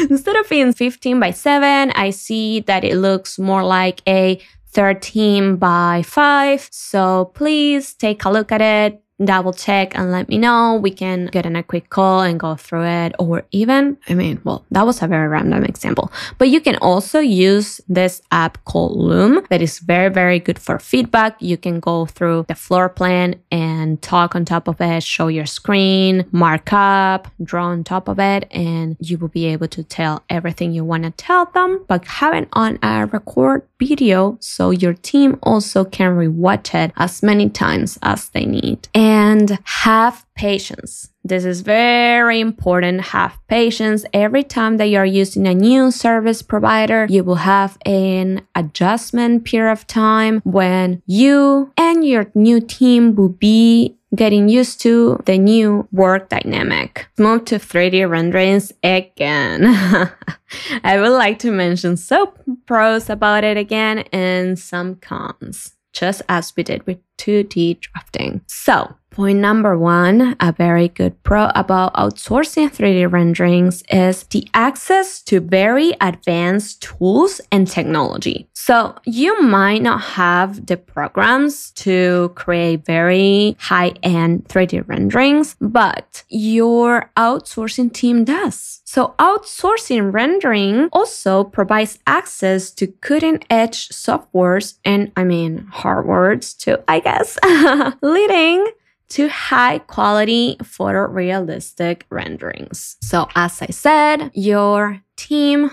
instead 0.08 0.36
of 0.36 0.48
being 0.48 0.72
15 0.72 1.20
by 1.20 1.32
7, 1.32 1.92
I 1.94 2.10
see 2.10 2.60
that 2.60 2.82
it 2.82 2.96
looks 2.96 3.38
more 3.38 3.62
like 3.62 4.00
a 4.08 4.40
13 4.70 5.56
by 5.56 6.02
5. 6.06 6.68
So 6.72 7.26
please 7.34 7.92
take 7.92 8.24
a 8.24 8.30
look 8.30 8.50
at 8.50 8.62
it 8.62 9.01
double 9.24 9.52
check 9.52 9.96
and 9.96 10.10
let 10.10 10.28
me 10.28 10.38
know. 10.38 10.74
We 10.74 10.90
can 10.90 11.26
get 11.26 11.46
in 11.46 11.56
a 11.56 11.62
quick 11.62 11.90
call 11.90 12.20
and 12.20 12.38
go 12.40 12.56
through 12.56 12.84
it. 12.84 13.14
Or 13.18 13.44
even, 13.50 13.96
I 14.08 14.14
mean, 14.14 14.40
well, 14.44 14.64
that 14.70 14.86
was 14.86 15.02
a 15.02 15.06
very 15.06 15.28
random 15.28 15.64
example, 15.64 16.12
but 16.38 16.48
you 16.48 16.60
can 16.60 16.76
also 16.76 17.20
use 17.20 17.80
this 17.88 18.22
app 18.30 18.64
called 18.64 18.96
Loom 18.96 19.44
that 19.50 19.62
is 19.62 19.78
very, 19.78 20.08
very 20.08 20.38
good 20.38 20.58
for 20.58 20.78
feedback. 20.78 21.36
You 21.40 21.56
can 21.56 21.80
go 21.80 22.06
through 22.06 22.46
the 22.48 22.54
floor 22.54 22.88
plan 22.88 23.36
and 23.50 24.00
talk 24.02 24.34
on 24.34 24.44
top 24.44 24.68
of 24.68 24.80
it, 24.80 25.02
show 25.02 25.28
your 25.28 25.46
screen, 25.46 26.26
mark 26.32 26.72
up, 26.72 27.28
draw 27.42 27.66
on 27.66 27.84
top 27.84 28.08
of 28.08 28.18
it, 28.18 28.48
and 28.50 28.96
you 29.00 29.18
will 29.18 29.28
be 29.28 29.46
able 29.46 29.68
to 29.68 29.82
tell 29.82 30.22
everything 30.28 30.72
you 30.72 30.84
want 30.84 31.04
to 31.04 31.10
tell 31.10 31.46
them, 31.46 31.84
but 31.88 32.04
have 32.06 32.34
it 32.34 32.48
on 32.52 32.78
a 32.82 33.06
record 33.06 33.62
video 33.78 34.36
so 34.40 34.70
your 34.70 34.94
team 34.94 35.38
also 35.42 35.84
can 35.84 36.16
rewatch 36.16 36.74
it 36.74 36.92
as 36.96 37.22
many 37.22 37.48
times 37.48 37.98
as 38.02 38.28
they 38.30 38.44
need. 38.44 38.88
And 38.94 39.01
have 39.64 40.24
patience. 40.34 41.10
This 41.24 41.44
is 41.44 41.60
very 41.60 42.40
important. 42.40 43.00
Have 43.00 43.38
patience. 43.48 44.04
Every 44.12 44.42
time 44.42 44.76
that 44.78 44.86
you're 44.86 45.04
using 45.04 45.46
a 45.46 45.54
new 45.54 45.90
service 45.90 46.42
provider, 46.42 47.06
you 47.08 47.22
will 47.24 47.36
have 47.36 47.78
an 47.86 48.46
adjustment 48.54 49.44
period 49.44 49.72
of 49.72 49.86
time 49.86 50.40
when 50.44 51.02
you 51.06 51.72
and 51.76 52.04
your 52.04 52.30
new 52.34 52.60
team 52.60 53.14
will 53.14 53.28
be 53.28 53.96
getting 54.14 54.48
used 54.48 54.80
to 54.82 55.18
the 55.24 55.38
new 55.38 55.88
work 55.92 56.28
dynamic. 56.28 57.08
Move 57.18 57.44
to 57.46 57.58
3D 57.58 58.08
renderings 58.08 58.72
again. 58.82 59.64
I 60.84 61.00
would 61.00 61.12
like 61.12 61.38
to 61.40 61.50
mention 61.50 61.96
some 61.96 62.32
pros 62.66 63.08
about 63.08 63.44
it 63.44 63.56
again 63.56 64.00
and 64.12 64.58
some 64.58 64.96
cons, 64.96 65.72
just 65.92 66.22
as 66.28 66.52
we 66.56 66.62
did 66.62 66.86
with 66.86 66.98
2D 67.18 67.80
drafting. 67.80 68.42
So 68.46 68.94
Point 69.12 69.40
number 69.40 69.76
one, 69.76 70.36
a 70.40 70.52
very 70.52 70.88
good 70.88 71.22
pro 71.22 71.50
about 71.54 71.92
outsourcing 71.92 72.70
3D 72.70 73.12
renderings 73.12 73.82
is 73.90 74.22
the 74.22 74.48
access 74.54 75.20
to 75.24 75.38
very 75.38 75.92
advanced 76.00 76.80
tools 76.80 77.38
and 77.52 77.68
technology. 77.68 78.48
So 78.54 78.94
you 79.04 79.42
might 79.42 79.82
not 79.82 80.00
have 80.00 80.64
the 80.64 80.78
programs 80.78 81.72
to 81.72 82.32
create 82.36 82.86
very 82.86 83.54
high 83.60 83.92
end 84.02 84.48
3D 84.48 84.88
renderings, 84.88 85.56
but 85.60 86.24
your 86.30 87.10
outsourcing 87.14 87.92
team 87.92 88.24
does. 88.24 88.80
So 88.86 89.14
outsourcing 89.18 90.10
rendering 90.10 90.88
also 90.90 91.44
provides 91.44 91.98
access 92.06 92.70
to 92.70 92.86
cutting 92.86 93.44
edge 93.50 93.90
softwares 93.90 94.78
and 94.86 95.12
I 95.18 95.24
mean 95.24 95.68
hardwares 95.70 96.56
too, 96.56 96.78
I 96.88 97.00
guess, 97.00 97.38
leading 98.00 98.66
to 99.12 99.28
high 99.28 99.78
quality 99.78 100.56
photorealistic 100.62 102.02
renderings. 102.10 102.96
So, 103.02 103.28
as 103.34 103.60
I 103.60 103.66
said, 103.66 104.30
your 104.34 105.02
team, 105.16 105.70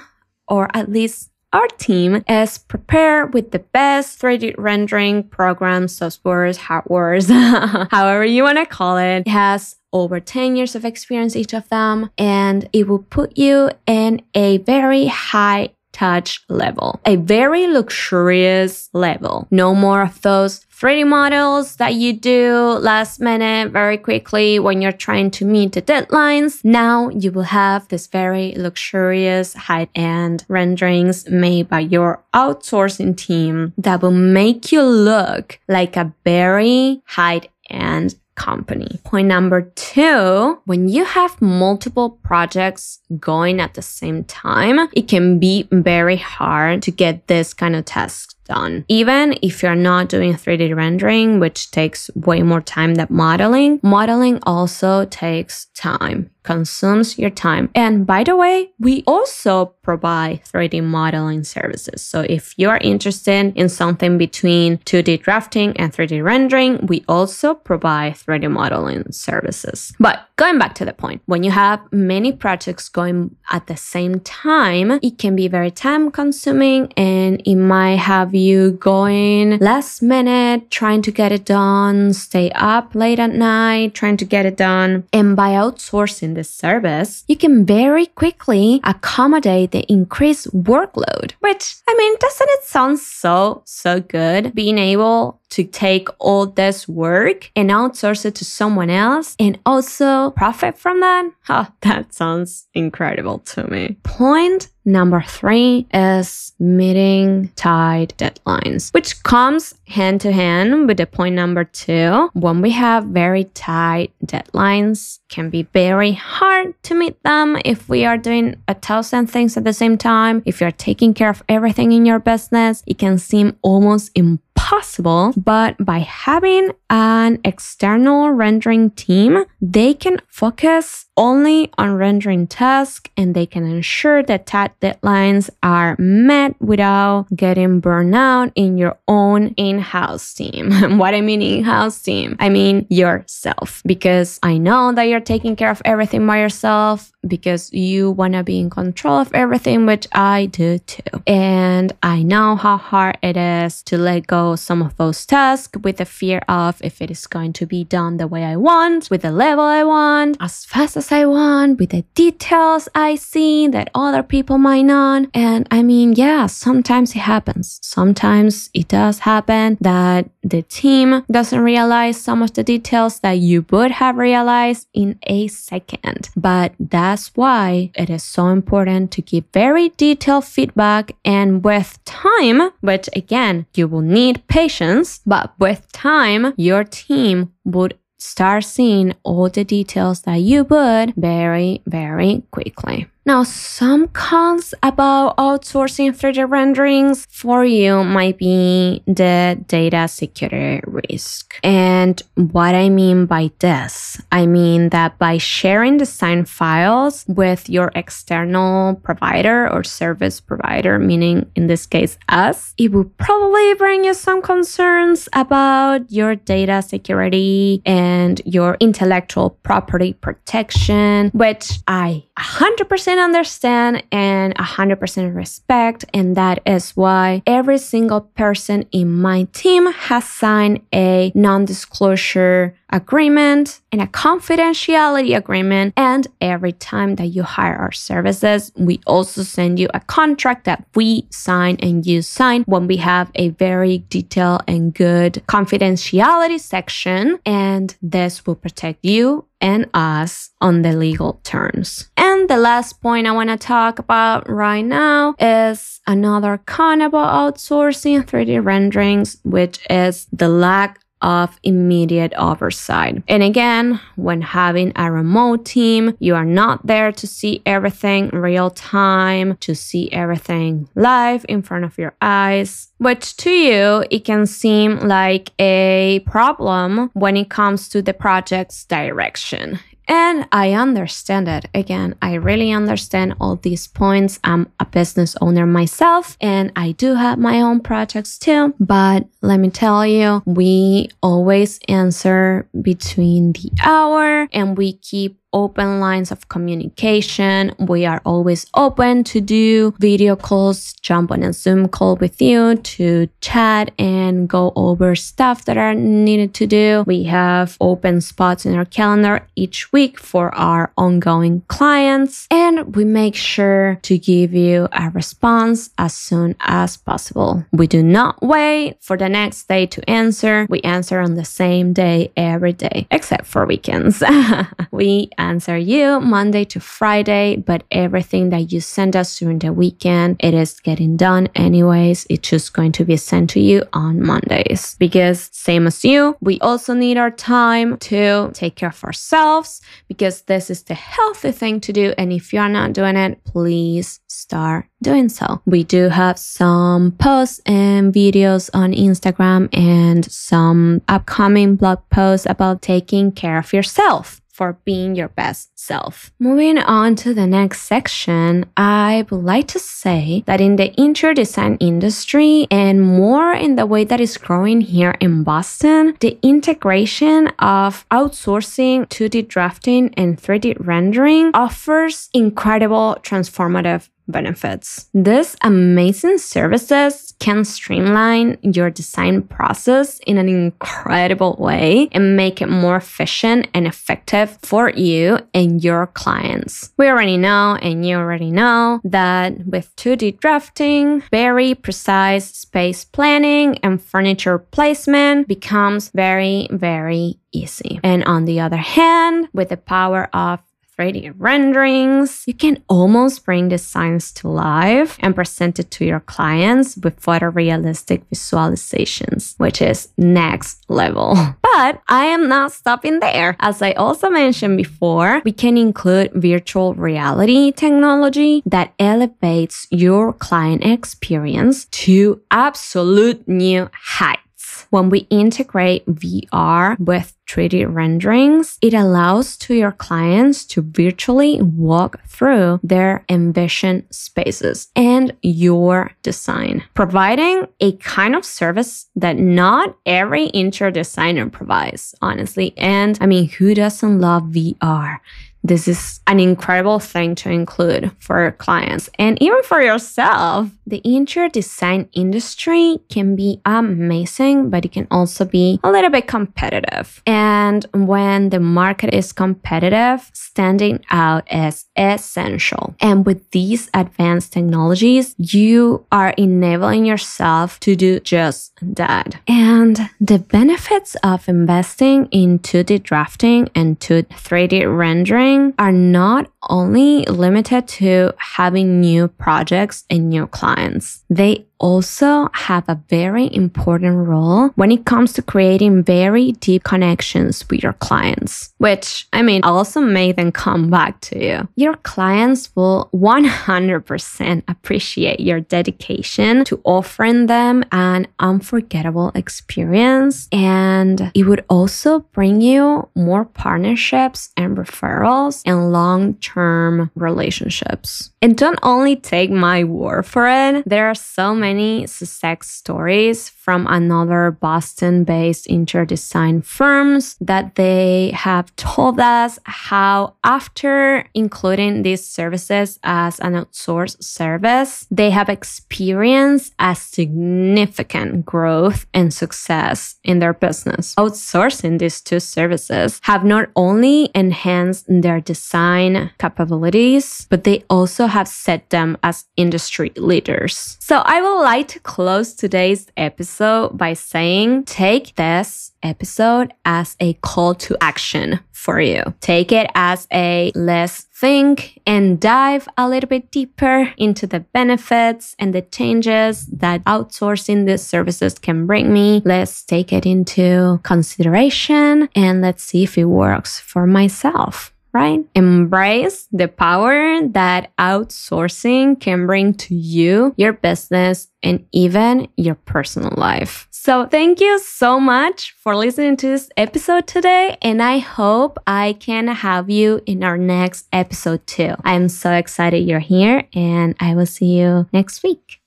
or 0.48 0.70
at 0.76 0.92
least 0.92 1.32
our 1.54 1.68
team, 1.68 2.24
is 2.28 2.58
prepared 2.58 3.34
with 3.34 3.52
the 3.52 3.60
best 3.60 4.22
3D 4.22 4.56
rendering 4.58 5.24
programs, 5.24 5.98
softwares, 5.98 6.58
hardwares, 6.58 7.30
however 7.92 8.26
you 8.26 8.44
want 8.44 8.58
to 8.58 8.66
call 8.66 8.98
it. 8.98 9.22
It 9.22 9.28
has 9.30 9.78
over 9.92 10.20
10 10.20 10.56
years 10.56 10.76
of 10.76 10.86
experience, 10.86 11.36
each 11.36 11.54
of 11.54 11.68
them, 11.70 12.10
and 12.18 12.70
it 12.74 12.88
will 12.88 13.00
put 13.00 13.38
you 13.38 13.72
in 13.88 14.22
a 14.36 14.58
very 14.60 15.08
high 15.08 15.70
touch 16.00 16.42
level, 16.48 17.00
a 17.06 17.18
very 17.18 17.68
luxurious 17.68 18.90
level. 18.94 19.48
No 19.52 19.76
more 19.76 20.02
of 20.04 20.22
those 20.22 20.66
3D 20.72 21.06
models 21.06 21.76
that 21.76 21.96
you 21.96 22.14
do 22.14 22.56
last 22.80 23.20
minute 23.20 23.74
very 23.74 23.98
quickly 23.98 24.60
when 24.60 24.82
you're 24.82 24.94
trying 24.94 25.30
to 25.30 25.44
meet 25.44 25.74
the 25.74 25.82
deadlines. 25.82 26.64
Now 26.64 27.10
you 27.10 27.34
will 27.34 27.52
have 27.52 27.90
this 27.90 28.08
very 28.08 28.54
luxurious 28.56 29.54
high 29.54 29.90
end 29.94 30.46
renderings 30.48 31.30
made 31.30 31.68
by 31.68 31.82
your 31.82 32.24
outsourcing 32.34 33.18
team 33.18 33.74
that 33.78 34.02
will 34.02 34.20
make 34.42 34.72
you 34.72 34.82
look 34.82 35.60
like 35.68 35.98
a 35.98 36.14
very 36.24 37.02
high 37.08 37.42
end 37.70 38.16
company. 38.40 39.00
Point 39.04 39.28
number 39.28 39.62
two, 39.76 40.60
when 40.66 40.88
you 40.88 41.06
have 41.06 41.40
multiple 41.42 42.18
projects 42.24 43.00
going 43.20 43.60
at 43.60 43.76
the 43.76 43.82
same 43.82 44.24
time, 44.24 44.88
it 44.94 45.08
can 45.08 45.38
be 45.38 45.68
very 45.72 46.16
hard 46.16 46.82
to 46.84 46.92
get 46.92 47.28
this 47.28 47.54
kind 47.54 47.76
of 47.76 47.86
tasks 47.86 48.34
done. 48.50 48.84
Even 48.88 49.38
if 49.42 49.64
you're 49.64 49.76
not 49.76 50.10
doing 50.10 50.34
3D 50.34 50.76
rendering, 50.76 51.40
which 51.40 51.72
takes 51.72 52.10
way 52.16 52.42
more 52.42 52.62
time 52.62 52.96
than 52.96 53.08
modeling, 53.10 53.80
modeling 53.84 54.40
also 54.44 55.06
takes 55.06 55.68
time 55.76 56.30
consumes 56.44 57.20
your 57.20 57.30
time. 57.30 57.70
And 57.76 58.08
by 58.08 58.24
the 58.24 58.36
way, 58.36 58.72
we 58.80 59.04
also 59.06 59.66
provide 59.84 60.44
3D 60.46 60.84
modeling 60.84 61.44
services. 61.44 62.02
So 62.02 62.22
if 62.22 62.58
you're 62.58 62.78
interested 62.78 63.54
in 63.56 63.70
something 63.70 64.18
between 64.18 64.80
2D 64.80 65.22
drafting 65.22 65.78
and 65.78 65.94
3D 65.94 66.24
rendering, 66.24 66.88
we 66.88 67.06
also 67.08 67.54
provide 67.54 68.14
3D 68.14 68.50
modeling 68.50 69.12
services. 69.12 69.94
But 70.00 70.28
going 70.40 70.58
back 70.58 70.74
to 70.74 70.86
the 70.86 70.94
point, 70.94 71.22
when 71.26 71.44
you 71.44 71.52
have 71.52 71.82
many 71.92 72.32
projects 72.32 72.88
going 72.88 73.36
at 73.52 73.68
the 73.68 73.76
same 73.76 74.22
time, 74.22 74.98
it 75.04 75.18
can 75.18 75.36
be 75.36 75.50
very 75.50 75.70
time 75.70 76.10
consuming 76.10 76.94
and 76.96 77.42
it 77.46 77.58
might 77.58 78.00
have 78.00 78.34
you 78.34 78.72
going 78.72 79.60
last 79.60 80.02
minute, 80.02 80.72
trying 80.72 81.02
to 81.02 81.12
get 81.12 81.34
it 81.34 81.44
done, 81.44 82.14
stay 82.14 82.50
up 82.52 82.96
late 82.96 83.20
at 83.20 83.32
night, 83.32 83.94
trying 83.94 84.16
to 84.16 84.24
get 84.24 84.46
it 84.46 84.56
done. 84.56 85.04
And 85.12 85.36
by 85.36 85.50
outsourcing 85.50 86.36
this 86.36 86.50
service, 86.50 87.26
you 87.28 87.36
can 87.36 87.66
very 87.66 88.06
quickly 88.06 88.80
accommodate 88.86 89.72
the 89.72 89.84
increased 89.92 90.48
workload, 90.56 91.34
which, 91.42 91.76
I 91.86 91.94
mean, 91.98 92.16
doesn't 92.18 92.50
it 92.50 92.64
sound 92.64 93.00
so, 93.00 93.62
so 93.66 94.00
good? 94.00 94.56
Being 94.56 94.78
able 94.78 95.39
to 95.52 95.64
take 95.64 96.08
all 96.20 96.46
this 96.46 96.88
work 96.88 97.52
and 97.56 97.70
outsource 97.70 98.26
it 98.26 98.36
to 98.36 98.46
someone 98.46 98.90
else 98.90 99.36
and 99.40 99.60
also 99.66 100.32
profit 100.32 100.78
from 100.78 101.00
that? 101.00 101.32
Huh, 101.42 101.66
that 101.82 102.14
sounds 102.14 102.68
incredible 102.74 103.40
to 103.40 103.70
me. 103.70 103.98
Point 104.04 104.70
number 104.90 105.22
three 105.22 105.88
is 105.94 106.54
meeting 106.60 107.52
tight 107.56 108.14
deadlines, 108.18 108.94
which 108.94 109.24
comes 109.24 109.74
hand 109.88 110.22
to 110.22 110.32
hand 110.32 110.88
with 110.88 110.98
the 110.98 111.06
point 111.06 111.36
number 111.36 111.64
two. 111.64 112.30
When 112.34 112.62
we 112.62 112.72
have 112.72 113.06
very 113.06 113.46
tight 113.46 114.12
deadlines, 114.26 115.20
can 115.30 115.50
be 115.50 115.64
very 115.74 116.14
hard 116.14 116.74
to 116.84 116.96
meet 116.96 117.22
them 117.24 117.58
if 117.64 117.88
we 117.88 118.04
are 118.04 118.18
doing 118.18 118.56
a 118.68 118.74
thousand 118.74 119.28
things 119.28 119.56
at 119.56 119.64
the 119.64 119.74
same 119.74 119.98
time. 119.98 120.42
If 120.46 120.60
you're 120.60 120.72
taking 120.72 121.14
care 121.14 121.30
of 121.30 121.44
everything 121.48 121.92
in 121.92 122.06
your 122.06 122.20
business, 122.20 122.84
it 122.86 122.98
can 122.98 123.18
seem 123.18 123.58
almost 123.62 124.12
impossible 124.16 124.50
possible, 124.60 125.34
but 125.36 125.74
by 125.84 126.00
having 126.00 126.72
an 126.92 127.40
external 127.44 128.30
rendering 128.30 128.92
team, 128.92 129.46
they 129.62 129.94
can 129.94 130.22
focus 130.28 131.08
only 131.18 131.72
on 131.78 131.96
rendering 131.96 132.46
tasks 132.46 133.10
and 133.18 133.34
they 133.34 133.46
can 133.46 133.64
ensure 133.66 134.22
that 134.22 134.46
task 134.46 134.72
deadlines 134.82 135.50
are 135.64 135.96
met 136.00 136.60
without 136.62 137.28
getting 137.36 137.80
burned 137.80 138.16
out 138.16 138.52
in 138.56 138.78
your 138.78 138.98
own 139.08 139.50
in-house 139.58 140.34
team. 140.34 140.72
what 140.98 141.14
I 141.14 141.22
mean 141.22 141.42
in-house 141.42 142.02
team, 142.02 142.36
I 142.40 142.50
mean 142.50 142.86
yourself 142.90 143.82
because 143.86 144.40
I 144.44 144.58
know 144.58 144.92
that 144.94 145.04
you're 145.04 145.20
taking 145.20 145.56
care 145.56 145.72
of 145.72 145.82
everything 145.86 146.26
by 146.26 146.40
yourself 146.40 147.12
because 147.28 147.72
you 147.74 148.12
want 148.12 148.34
to 148.34 148.44
be 148.44 148.60
in 148.60 148.70
control 148.70 149.20
of 149.20 149.34
everything, 149.34 149.86
which 149.86 150.08
I 150.14 150.46
do 150.46 150.80
too. 150.80 151.24
And 151.28 151.94
I 152.02 152.24
know 152.24 152.56
how 152.56 152.78
hard 152.78 153.18
it 153.22 153.36
is 153.36 153.84
to 153.84 153.98
let 153.98 154.28
go 154.28 154.56
some 154.56 154.82
of 154.82 154.96
those 154.98 155.26
tasks 155.26 155.78
with 155.82 155.98
the 155.98 156.06
fear 156.06 156.42
of 156.48 156.80
if 156.82 157.02
it 157.02 157.12
is 157.12 157.28
going 157.28 157.54
to 157.54 157.66
be 157.66 157.84
done 157.84 158.18
the 158.18 158.28
way 158.28 158.44
I 158.46 158.56
want, 158.56 159.10
with 159.10 159.22
the 159.24 159.32
level 159.32 159.64
I 159.64 159.84
want, 159.84 160.38
as 160.40 160.66
fast 160.66 160.96
as 160.96 161.12
I 161.12 161.26
want, 161.26 161.80
with 161.80 161.90
the 161.90 162.04
details 162.14 162.88
I 162.96 163.16
see 163.16 163.68
that 163.68 163.90
other 163.94 164.24
people 164.24 164.58
might 164.60 164.84
not. 164.84 165.28
And 165.34 165.68
I 165.72 165.82
mean, 165.84 166.14
yeah, 166.14 166.46
sometimes 166.48 167.16
it 167.16 167.20
happens. 167.20 167.80
Sometimes 167.82 168.70
it 168.74 168.88
does 168.88 169.20
happen 169.20 169.78
that 169.82 170.30
the 170.44 170.62
team 170.64 171.24
doesn't 171.32 171.60
realize 171.60 172.20
some 172.22 172.42
of 172.42 172.54
the 172.54 172.64
details 172.64 173.20
that 173.22 173.40
you 173.40 173.66
would 173.72 173.92
have 173.92 174.18
realized 174.18 174.88
in 174.94 175.20
a 175.24 175.48
second. 175.48 176.30
But 176.36 176.74
that's 176.80 177.32
why 177.36 177.92
it 177.96 178.10
is 178.10 178.24
so 178.24 178.48
important 178.48 179.12
to 179.12 179.22
give 179.22 179.46
very 179.54 179.90
detailed 179.98 180.46
feedback 180.46 181.16
and 181.26 181.64
with 181.64 182.00
time, 182.06 182.72
which 182.82 183.10
again, 183.16 183.66
you 183.74 183.88
will 183.88 184.02
need 184.02 184.46
patience, 184.48 185.22
but 185.26 185.54
with 185.60 185.92
time, 185.92 186.54
your 186.58 186.84
team 186.84 187.54
would 187.66 187.98
start 188.18 188.66
seeing 188.66 189.16
all 189.24 189.50
the 189.50 189.64
details 189.64 190.22
that 190.24 190.38
you 190.38 190.64
would 190.66 191.14
very, 191.16 191.82
very 191.86 192.44
quickly. 192.52 193.08
Now, 193.26 193.44
some 193.44 194.08
cons 194.08 194.74
about 194.82 195.38
outsourcing 195.38 196.18
3D 196.18 196.50
renderings 196.50 197.28
for 197.30 197.66
you 197.66 198.04
might 198.04 198.38
be 198.38 199.04
the 199.06 199.62
data 199.68 200.08
security 200.08 200.82
risk. 200.88 201.60
And 201.64 202.22
what 202.36 202.76
I 202.76 202.90
mean 202.90 203.26
by 203.26 203.52
this, 203.60 204.22
I 204.32 204.46
mean 204.46 204.90
that 204.90 205.18
by 205.20 205.38
sharing 205.38 205.98
design 205.98 206.46
files 206.46 207.26
with 207.28 207.70
your 207.70 207.92
external 207.94 208.96
provider 208.96 209.70
or 209.70 209.84
service 209.84 210.40
provider, 210.40 210.98
meaning 210.98 211.52
in 211.56 211.68
this 211.68 211.86
case 211.86 212.18
us, 212.30 212.74
it 212.78 212.92
will 212.92 213.12
probably 213.18 213.74
bring 213.76 214.06
you 214.06 214.14
some 214.14 214.42
concerns 214.42 215.28
about 215.34 216.10
your 216.12 216.36
data 216.36 216.82
security 216.82 217.82
and 217.86 218.42
your 218.46 218.78
intellectual 218.80 219.52
property 219.62 220.14
protection, 220.14 221.30
which 221.34 221.80
I 221.88 222.24
100% 222.38 223.09
100% 223.09 223.09
understand 223.18 224.04
and 224.12 224.54
100% 224.56 225.36
respect. 225.36 226.06
And 226.14 226.36
that 226.36 226.62
is 226.66 226.92
why 226.92 227.42
every 227.48 227.80
single 227.80 228.22
person 228.22 228.86
in 228.92 229.20
my 229.20 229.48
team 229.54 229.92
has 229.92 230.26
signed 230.26 230.82
a 230.94 231.32
non 231.34 231.66
disclosure 231.66 232.76
agreement 232.92 233.82
and 233.92 234.02
a 234.02 234.08
confidentiality 234.08 235.36
agreement. 235.36 235.94
And 235.96 236.28
every 236.42 236.74
time 236.74 237.16
that 237.16 237.28
you 237.28 237.44
hire 237.44 237.76
our 237.76 237.92
services, 237.92 238.72
we 238.76 239.00
also 239.06 239.44
send 239.44 239.80
you 239.80 239.88
a 239.94 240.00
contract 240.00 240.66
that 240.66 240.86
we 240.96 241.28
sign 241.30 241.78
and 241.82 242.06
you 242.06 242.22
sign 242.22 242.64
when 242.64 242.88
we 242.88 242.98
have 242.98 243.32
a 243.36 243.50
very 243.50 244.06
detailed 244.10 244.64
and 244.68 244.94
good 244.94 245.42
confidentiality 245.48 246.60
section. 246.60 247.40
And 247.46 247.96
this 248.02 248.46
will 248.46 248.56
protect 248.56 249.06
you 249.06 249.46
and 249.62 249.90
us 249.94 250.52
on 250.62 250.82
the 250.82 250.94
legal 250.94 251.40
terms. 251.44 252.09
And 252.40 252.50
the 252.50 252.56
last 252.56 253.02
point 253.02 253.28
I 253.28 253.34
want 253.34 253.50
to 253.50 253.58
talk 253.58 254.00
about 254.00 254.50
right 254.50 254.86
now 254.86 255.36
is 255.40 256.00
another 256.08 256.58
con 256.58 257.02
about 257.02 257.56
outsourcing 257.56 258.24
3D 258.24 258.64
renderings, 258.64 259.36
which 259.44 259.86
is 259.90 260.26
the 260.32 260.48
lack 260.48 261.02
of 261.22 261.60
immediate 261.64 262.32
oversight. 262.38 263.22
And 263.28 263.44
again, 263.44 264.00
when 264.16 264.42
having 264.42 264.94
a 264.96 265.12
remote 265.12 265.66
team, 265.66 266.16
you 266.20 266.34
are 266.36 266.46
not 266.46 266.88
there 266.88 267.12
to 267.12 267.28
see 267.28 267.62
everything 267.66 268.30
real 268.30 268.70
time, 268.70 269.58
to 269.58 269.76
see 269.76 270.10
everything 270.14 270.88
live 270.96 271.46
in 271.50 271.62
front 271.62 271.84
of 271.84 271.98
your 271.98 272.16
eyes, 272.22 272.88
which 273.00 273.36
to 273.38 273.52
you, 273.52 274.06
it 274.10 274.24
can 274.24 274.46
seem 274.46 274.98
like 275.00 275.52
a 275.60 276.22
problem 276.26 277.12
when 277.16 277.36
it 277.36 277.50
comes 277.50 277.90
to 277.90 278.02
the 278.02 278.14
project's 278.14 278.86
direction. 278.86 279.80
And 280.10 280.48
I 280.52 280.74
understand 280.74 281.48
it. 281.48 281.68
Again, 281.76 282.16
I 282.20 282.34
really 282.34 282.72
understand 282.72 283.36
all 283.40 283.56
these 283.56 283.88
points. 283.88 284.40
I'm 284.44 284.72
a 284.80 284.86
business 284.86 285.36
owner 285.40 285.68
myself 285.68 286.36
and 286.42 286.72
I 286.76 286.94
do 286.94 287.14
have 287.14 287.38
my 287.38 287.62
own 287.62 287.80
projects 287.80 288.40
too. 288.40 288.74
But 288.80 289.28
let 289.44 289.60
me 289.60 289.70
tell 289.70 290.06
you, 290.06 290.42
we 290.48 291.10
always 291.22 291.80
answer 291.88 292.68
between 292.82 293.54
the 293.54 293.72
hour 293.84 294.48
and 294.52 294.76
we 294.76 294.94
keep 294.94 295.39
open 295.54 296.00
lines 296.00 296.32
of 296.32 296.48
communication. 296.50 297.74
We 297.80 298.06
are 298.06 298.22
always 298.26 298.68
open 298.74 299.24
to 299.26 299.42
do 299.42 299.94
video 300.00 300.36
calls, 300.36 300.94
jump 300.94 301.32
on 301.32 301.44
a 301.44 301.54
Zoom 301.54 301.88
call 301.88 302.16
with 302.16 302.42
you 302.42 302.76
to 302.76 303.30
chat 303.42 303.92
and 303.98 304.48
go 304.48 304.72
over 304.76 305.16
stuff 305.16 305.66
that 305.66 305.78
are 305.78 305.94
needed 305.96 306.54
to 306.56 306.68
do. 306.68 307.04
We 307.08 307.24
have 307.24 307.78
open 307.82 308.22
spots 308.22 308.66
in 308.66 308.76
our 308.76 308.86
calendar 308.86 309.48
each 309.56 309.92
week 309.92 310.20
for 310.20 310.54
our 310.56 310.92
ongoing 310.98 311.62
clients, 311.68 312.48
and 312.52 312.96
we 312.96 313.06
make 313.06 313.36
sure 313.36 314.00
to 314.04 314.18
give 314.18 314.54
you 314.54 314.88
a 314.92 315.10
response 315.10 315.90
as 315.98 316.14
soon 316.14 316.56
as 316.60 316.98
possible. 316.98 317.66
We 317.72 317.88
do 317.88 318.04
not 318.04 318.42
wait 318.42 318.98
for 319.02 319.18
the 319.18 319.30
next 319.30 319.68
day 319.68 319.86
to 319.88 320.10
answer. 320.10 320.68
We 320.70 320.82
answer 320.82 321.20
on 321.20 321.36
the 321.36 321.46
same 321.46 321.94
day 321.94 322.32
every 322.36 322.74
day, 322.74 323.08
except 323.12 323.46
for 323.46 323.66
weekends. 323.66 324.24
we 324.92 325.30
answer 325.40 325.78
you 325.78 326.20
Monday 326.20 326.66
to 326.66 326.80
Friday, 326.80 327.56
but 327.56 327.84
everything 327.92 328.50
that 328.50 328.72
you 328.72 328.82
send 328.82 329.16
us 329.16 329.40
during 329.40 329.60
the 329.60 329.74
weekend, 329.74 330.38
it 330.40 330.54
is 330.54 330.80
getting 330.80 331.18
done 331.18 331.48
anyways. 331.56 332.28
It's 332.30 332.50
just 332.50 332.74
going 332.74 332.92
to 332.94 333.06
be 333.06 333.18
sent 333.18 333.50
to 333.52 333.60
you 333.60 333.84
on 333.94 334.22
Mondays 334.22 334.96
because 335.00 335.50
same 335.52 335.88
as 335.88 336.04
you, 336.04 336.38
we 336.42 336.60
also 336.60 336.94
need 336.94 337.18
our 337.18 337.32
time 337.32 337.98
to 337.98 338.52
take 338.54 338.76
care 338.76 338.90
of 338.90 339.04
ourselves 339.04 339.82
because 340.08 340.42
this 340.44 340.70
is 340.70 340.84
the 340.84 340.94
healthy 340.94 341.52
thing 341.52 341.80
to 341.82 341.94
do. 341.94 342.14
And 342.18 342.34
if 342.34 342.54
you're 342.54 342.70
not 342.70 342.94
doing 342.94 343.16
it, 343.16 343.44
please 343.46 344.20
start 344.28 344.86
doing 345.02 345.30
so. 345.30 345.62
We 345.66 345.84
do 345.84 346.10
have 346.10 346.38
some 346.38 347.14
posts 347.14 347.62
and 347.66 348.14
videos 348.14 348.70
on 348.74 348.94
Instagram 348.94 349.70
and 349.74 350.30
some 350.30 351.02
upcoming 351.08 351.76
blog 351.76 352.00
posts 352.10 352.46
about 352.50 352.82
taking 352.82 353.32
care 353.32 353.58
of 353.58 353.74
yourself 353.74 354.42
for 354.60 354.78
being 354.84 355.16
your 355.16 355.30
best 355.30 355.72
self. 355.80 356.34
Moving 356.38 356.78
on 356.80 357.16
to 357.24 357.34
the 357.34 357.48
next 357.48 357.84
section, 357.84 358.66
I 358.76 359.26
would 359.30 359.46
like 359.54 359.70
to 359.70 359.80
say 359.80 360.44
that 360.48 360.60
in 360.60 360.76
the 360.76 360.92
interior 361.00 361.34
design 361.34 361.78
industry 361.80 362.68
and 362.70 363.02
more 363.02 363.54
in 363.54 363.78
the 363.78 363.86
way 363.86 364.04
that 364.04 364.20
is 364.20 364.36
growing 364.36 364.82
here 364.82 365.16
in 365.22 365.44
Boston, 365.44 366.18
the 366.20 366.38
integration 366.42 367.48
of 367.60 368.06
outsourcing 368.12 369.08
2D 369.08 369.48
drafting 369.48 370.14
and 370.16 370.38
3D 370.38 370.76
rendering 370.86 371.52
offers 371.54 372.30
incredible 372.34 373.16
transformative 373.22 374.10
benefits. 374.28 375.10
These 375.14 375.56
amazing 375.64 376.38
services 376.38 377.29
can 377.40 377.64
streamline 377.64 378.58
your 378.62 378.90
design 378.90 379.42
process 379.42 380.20
in 380.28 380.38
an 380.38 380.50
incredible 380.50 381.56
way 381.60 382.10
and 382.12 382.36
make 382.36 382.62
it 382.62 382.68
more 382.68 382.98
efficient 382.98 383.68
and 383.74 383.88
effective 383.88 384.58
for 384.62 384.90
you 384.90 385.40
and 385.54 385.84
your 385.84 386.08
clients. 386.08 386.92
We 386.98 387.08
already 387.08 387.38
know, 387.38 387.78
and 387.82 388.06
you 388.06 388.18
already 388.18 388.52
know, 388.52 389.00
that 389.04 389.66
with 389.66 389.96
2D 389.96 390.40
drafting, 390.40 391.22
very 391.32 391.76
precise 391.76 392.46
space 392.46 393.06
planning 393.06 393.78
and 393.80 394.02
furniture 394.02 394.60
placement 394.60 395.48
becomes 395.48 396.10
very, 396.10 396.68
very 396.72 397.40
easy. 397.52 398.00
And 398.04 398.24
on 398.26 398.46
the 398.46 398.60
other 398.60 398.78
hand, 398.78 399.48
with 399.54 399.70
the 399.70 399.78
power 399.78 400.30
of 400.34 400.60
3D 401.00 401.34
renderings. 401.38 402.44
You 402.46 402.54
can 402.54 402.84
almost 402.90 403.46
bring 403.46 403.70
designs 403.70 404.34
to 404.34 404.50
life 404.50 405.18
and 405.22 405.34
present 405.34 405.80
it 405.80 405.90
to 405.92 406.06
your 406.06 406.20
clients 406.20 406.98
with 406.98 407.22
photorealistic 407.22 408.24
visualizations, 408.32 409.56
which 409.58 409.82
is 409.82 410.10
next 410.18 410.84
level. 410.90 411.38
But 411.80 412.02
I 412.10 412.26
am 412.26 412.50
not 412.50 412.74
stopping 412.74 413.20
there. 413.22 413.56
As 413.62 413.82
I 413.82 413.94
also 413.94 414.30
mentioned 414.30 414.76
before, 414.76 415.42
we 415.46 415.54
can 415.54 415.78
include 415.78 416.34
virtual 416.34 416.94
reality 416.94 417.72
technology 417.72 418.64
that 418.66 418.94
elevates 419.00 419.88
your 419.90 420.34
client 420.34 420.84
experience 420.84 421.86
to 421.86 422.42
absolute 422.52 423.48
new 423.48 423.90
heights. 423.94 424.49
When 424.90 425.10
we 425.10 425.28
integrate 425.30 426.06
VR 426.08 427.00
with 427.00 427.36
3D 427.48 427.92
renderings, 427.92 428.78
it 428.82 428.94
allows 428.94 429.58
to 429.58 429.74
your 429.74 429.92
clients 429.92 430.66
to 430.66 430.82
virtually 430.82 431.62
walk 431.62 432.24
through 432.28 432.80
their 432.84 433.26
envisioned 433.30 434.04
spaces 434.12 434.90
and 434.96 435.36
your 435.42 436.12
design, 436.22 436.84
providing 436.94 437.68
a 437.80 437.94
kind 437.94 438.36
of 438.36 438.46
service 438.46 439.08
that 439.16 439.38
not 439.38 439.98
every 440.06 440.52
interior 440.54 440.92
designer 440.92 441.50
provides, 441.50 442.14
honestly. 442.22 442.74
And 442.78 443.18
I 443.22 443.26
mean, 443.26 443.50
who 443.50 443.74
doesn't 443.74 444.20
love 444.20 444.44
VR? 444.44 445.18
This 445.64 445.88
is 445.88 446.22
an 446.28 446.40
incredible 446.40 447.00
thing 447.00 447.36
to 447.36 447.50
include 447.50 448.12
for 448.20 448.52
clients 448.54 449.10
and 449.20 449.42
even 449.42 449.62
for 449.64 449.82
yourself. 449.82 450.70
The 450.88 451.02
interior 451.04 451.50
design 451.50 452.10
industry 452.14 453.00
can 453.10 453.36
be 453.36 453.62
amazing, 453.66 454.70
but 454.70 454.86
it 454.86 454.92
can 454.92 455.08
also 455.12 455.46
be 455.46 455.80
a 455.84 455.92
little 455.92 456.10
bit 456.10 456.28
competitive. 456.28 457.22
And 457.26 457.86
when 457.94 458.50
the 458.50 458.60
market 458.60 459.14
is 459.14 459.34
competitive, 459.34 460.32
standing 460.34 461.04
out 461.12 461.44
is 461.54 461.86
essential. 461.96 462.96
And 463.02 463.26
with 463.26 463.52
these 463.52 463.90
advanced 463.94 464.54
technologies, 464.54 465.36
you 465.38 466.06
are 466.12 466.34
enabling 466.38 467.06
yourself 467.06 467.80
to 467.82 467.96
do 467.96 468.20
just 468.22 468.74
that. 468.82 469.36
And 469.48 470.10
the 470.20 470.40
benefits 470.40 471.16
of 471.24 471.48
investing 471.48 472.28
in 472.28 472.60
2D 472.60 473.04
drafting 473.04 473.70
and 473.76 474.00
3D 474.00 474.98
rendering 474.98 475.49
are 475.78 475.92
not 475.92 476.52
only 476.68 477.26
limited 477.26 477.88
to 477.88 478.34
having 478.38 479.00
new 479.00 479.28
projects 479.28 480.06
and 480.10 480.30
new 480.30 480.48
clients. 480.48 481.24
They 481.30 481.66
also 481.80 482.50
have 482.54 482.84
a 482.90 483.00
very 483.08 483.54
important 483.56 484.28
role 484.28 484.70
when 484.76 484.92
it 484.92 485.06
comes 485.06 485.32
to 485.34 485.42
creating 485.42 486.04
very 486.04 486.52
deep 486.54 486.84
connections 486.84 487.66
with 487.70 487.82
your 487.82 487.94
clients, 487.94 488.74
which 488.80 489.28
I 489.32 489.42
mean 489.42 489.64
also 489.64 490.02
make 490.02 490.36
them 490.36 490.52
come 490.52 490.90
back 490.90 491.22
to 491.22 491.42
you. 491.42 491.70
Your 491.76 491.96
clients 491.96 492.70
will 492.76 493.10
100% 493.14 494.64
appreciate 494.68 495.40
your 495.40 495.62
dedication 495.62 496.66
to 496.66 496.82
offering 496.84 497.46
them 497.46 497.86
an 497.94 498.28
unforgettable 498.40 499.32
experience. 499.34 500.50
And 500.52 501.32
it 501.34 501.44
would 501.44 501.64
also 501.70 502.20
bring 502.20 502.60
you 502.60 503.08
more 503.16 503.46
partnerships 503.46 504.50
and 504.58 504.76
referrals 504.76 505.62
and 505.66 505.94
long 505.94 506.34
term 506.36 506.49
relationships. 506.56 508.32
And 508.42 508.58
don't 508.58 508.80
only 508.84 509.16
take 509.16 509.52
my 509.52 509.84
word 509.84 510.26
for 510.26 510.48
it, 510.48 510.84
there 510.86 511.08
are 511.08 511.16
so 511.16 511.54
many 511.54 512.08
success 512.08 512.68
stories 512.68 513.50
from 513.50 513.86
another 513.88 514.52
Boston 514.52 515.24
based 515.24 515.68
interior 515.68 516.06
design 516.06 516.62
firms 516.62 517.38
that 517.42 517.76
they 517.76 518.32
have 518.34 518.76
told 518.76 519.20
us 519.20 519.60
how, 519.64 520.36
after 520.44 521.26
including 521.34 522.04
these 522.04 522.26
services 522.26 523.00
as 523.04 523.40
an 523.40 523.54
outsourced 523.54 524.24
service, 524.24 525.06
they 525.12 525.30
have 525.30 525.50
experienced 525.50 526.74
a 526.80 526.96
significant 526.96 528.46
growth 528.46 529.06
and 529.14 529.34
success 529.34 530.16
in 530.24 530.40
their 530.40 530.54
business. 530.54 531.14
Outsourcing 531.16 532.00
these 532.00 532.22
two 532.22 532.40
services 532.40 533.20
have 533.24 533.44
not 533.44 533.70
only 533.76 534.32
enhanced 534.34 535.06
their 535.08 535.42
design 535.42 536.32
capabilities, 536.40 537.46
but 537.50 537.64
they 537.66 537.84
also 537.90 538.26
have 538.26 538.48
set 538.48 538.90
them 538.90 539.18
as 539.22 539.46
industry 539.58 540.12
leaders. 540.16 540.98
So 541.00 541.22
I 541.26 541.42
would 541.42 541.62
like 541.62 541.88
to 541.90 542.00
close 542.00 542.54
today's 542.54 543.08
episode 543.18 543.98
by 543.98 544.14
saying 544.14 544.86
take 544.86 545.36
this 545.36 545.92
episode 546.02 546.74
as 546.86 547.16
a 547.20 547.34
call 547.34 547.76
to 547.76 547.98
action 548.02 548.60
for 548.72 549.02
you. 549.02 549.22
Take 549.42 549.74
it 549.74 549.92
as 549.94 550.26
a 550.32 550.72
let's 550.74 551.24
think 551.36 552.00
and 552.06 552.40
dive 552.40 552.88
a 552.98 553.10
little 553.10 553.28
bit 553.28 553.52
deeper 553.52 554.14
into 554.18 554.48
the 554.48 554.62
benefits 554.62 555.56
and 555.60 555.76
the 555.76 555.82
changes 555.82 556.66
that 556.68 557.04
outsourcing 557.04 557.86
these 557.86 558.04
services 558.04 558.58
can 558.58 558.88
bring 558.88 559.12
me. 559.12 559.42
Let's 559.44 559.84
take 559.84 560.14
it 560.14 560.26
into 560.26 561.02
consideration 561.04 562.30
and 562.36 562.62
let's 562.62 562.84
see 562.84 563.04
if 563.04 563.18
it 563.18 563.26
works 563.26 563.80
for 563.80 564.08
myself 564.08 564.94
right? 565.14 565.46
Embrace 565.56 566.48
the 566.52 566.68
power 566.68 567.48
that 567.48 567.92
outsourcing 567.98 569.20
can 569.20 569.48
bring 569.48 569.74
to 569.74 569.96
you, 569.96 570.54
your 570.58 570.74
business, 570.74 571.48
and 571.62 571.86
even 571.92 572.48
your 572.56 572.76
personal 572.76 573.34
life. 573.36 573.88
So 573.92 574.26
thank 574.26 574.62
you 574.62 574.80
so 574.80 575.20
much 575.20 575.74
for 575.74 575.96
listening 575.96 576.38
to 576.38 576.48
this 576.48 576.70
episode 576.78 577.28
today. 577.28 577.78
And 577.82 578.02
I 578.02 578.20
hope 578.20 578.78
I 578.88 579.14
can 579.20 579.48
have 579.48 579.90
you 579.90 580.22
in 580.26 580.44
our 580.44 580.58
next 580.58 581.08
episode 581.12 581.66
too. 581.68 581.96
I 582.04 582.14
am 582.14 582.30
so 582.30 582.52
excited 582.52 583.00
you're 583.00 583.20
here 583.20 583.68
and 583.74 584.16
I 584.20 584.36
will 584.36 584.46
see 584.46 584.80
you 584.80 585.08
next 585.12 585.44
week. 585.44 585.79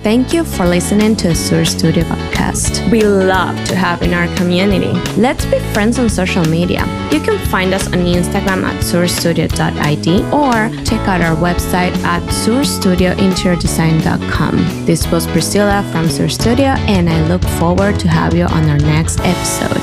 Thank 0.00 0.32
you 0.32 0.44
for 0.44 0.64
listening 0.66 1.16
to 1.16 1.34
Sur 1.34 1.64
Studio 1.64 2.04
podcast. 2.04 2.88
We 2.92 3.02
love 3.02 3.56
to 3.64 3.74
have 3.74 4.02
in 4.02 4.14
our 4.14 4.28
community. 4.36 4.92
Let's 5.20 5.44
be 5.46 5.58
friends 5.72 5.98
on 5.98 6.08
social 6.08 6.44
media. 6.44 6.84
You 7.10 7.18
can 7.18 7.38
find 7.48 7.74
us 7.74 7.88
on 7.88 7.94
Instagram 8.04 8.62
at 8.62 8.80
surstudio.id 8.84 10.22
or 10.32 10.70
check 10.84 11.00
out 11.08 11.20
our 11.22 11.34
website 11.36 11.96
at 12.04 12.22
surstudiointeriordesign.com. 12.22 14.86
This 14.86 15.10
was 15.10 15.26
Priscilla 15.26 15.82
from 15.90 16.08
Sur 16.08 16.28
Studio, 16.28 16.68
and 16.86 17.10
I 17.10 17.26
look 17.26 17.42
forward 17.58 17.98
to 18.00 18.06
have 18.08 18.32
you 18.34 18.44
on 18.44 18.68
our 18.70 18.78
next 18.78 19.18
episode. 19.20 19.80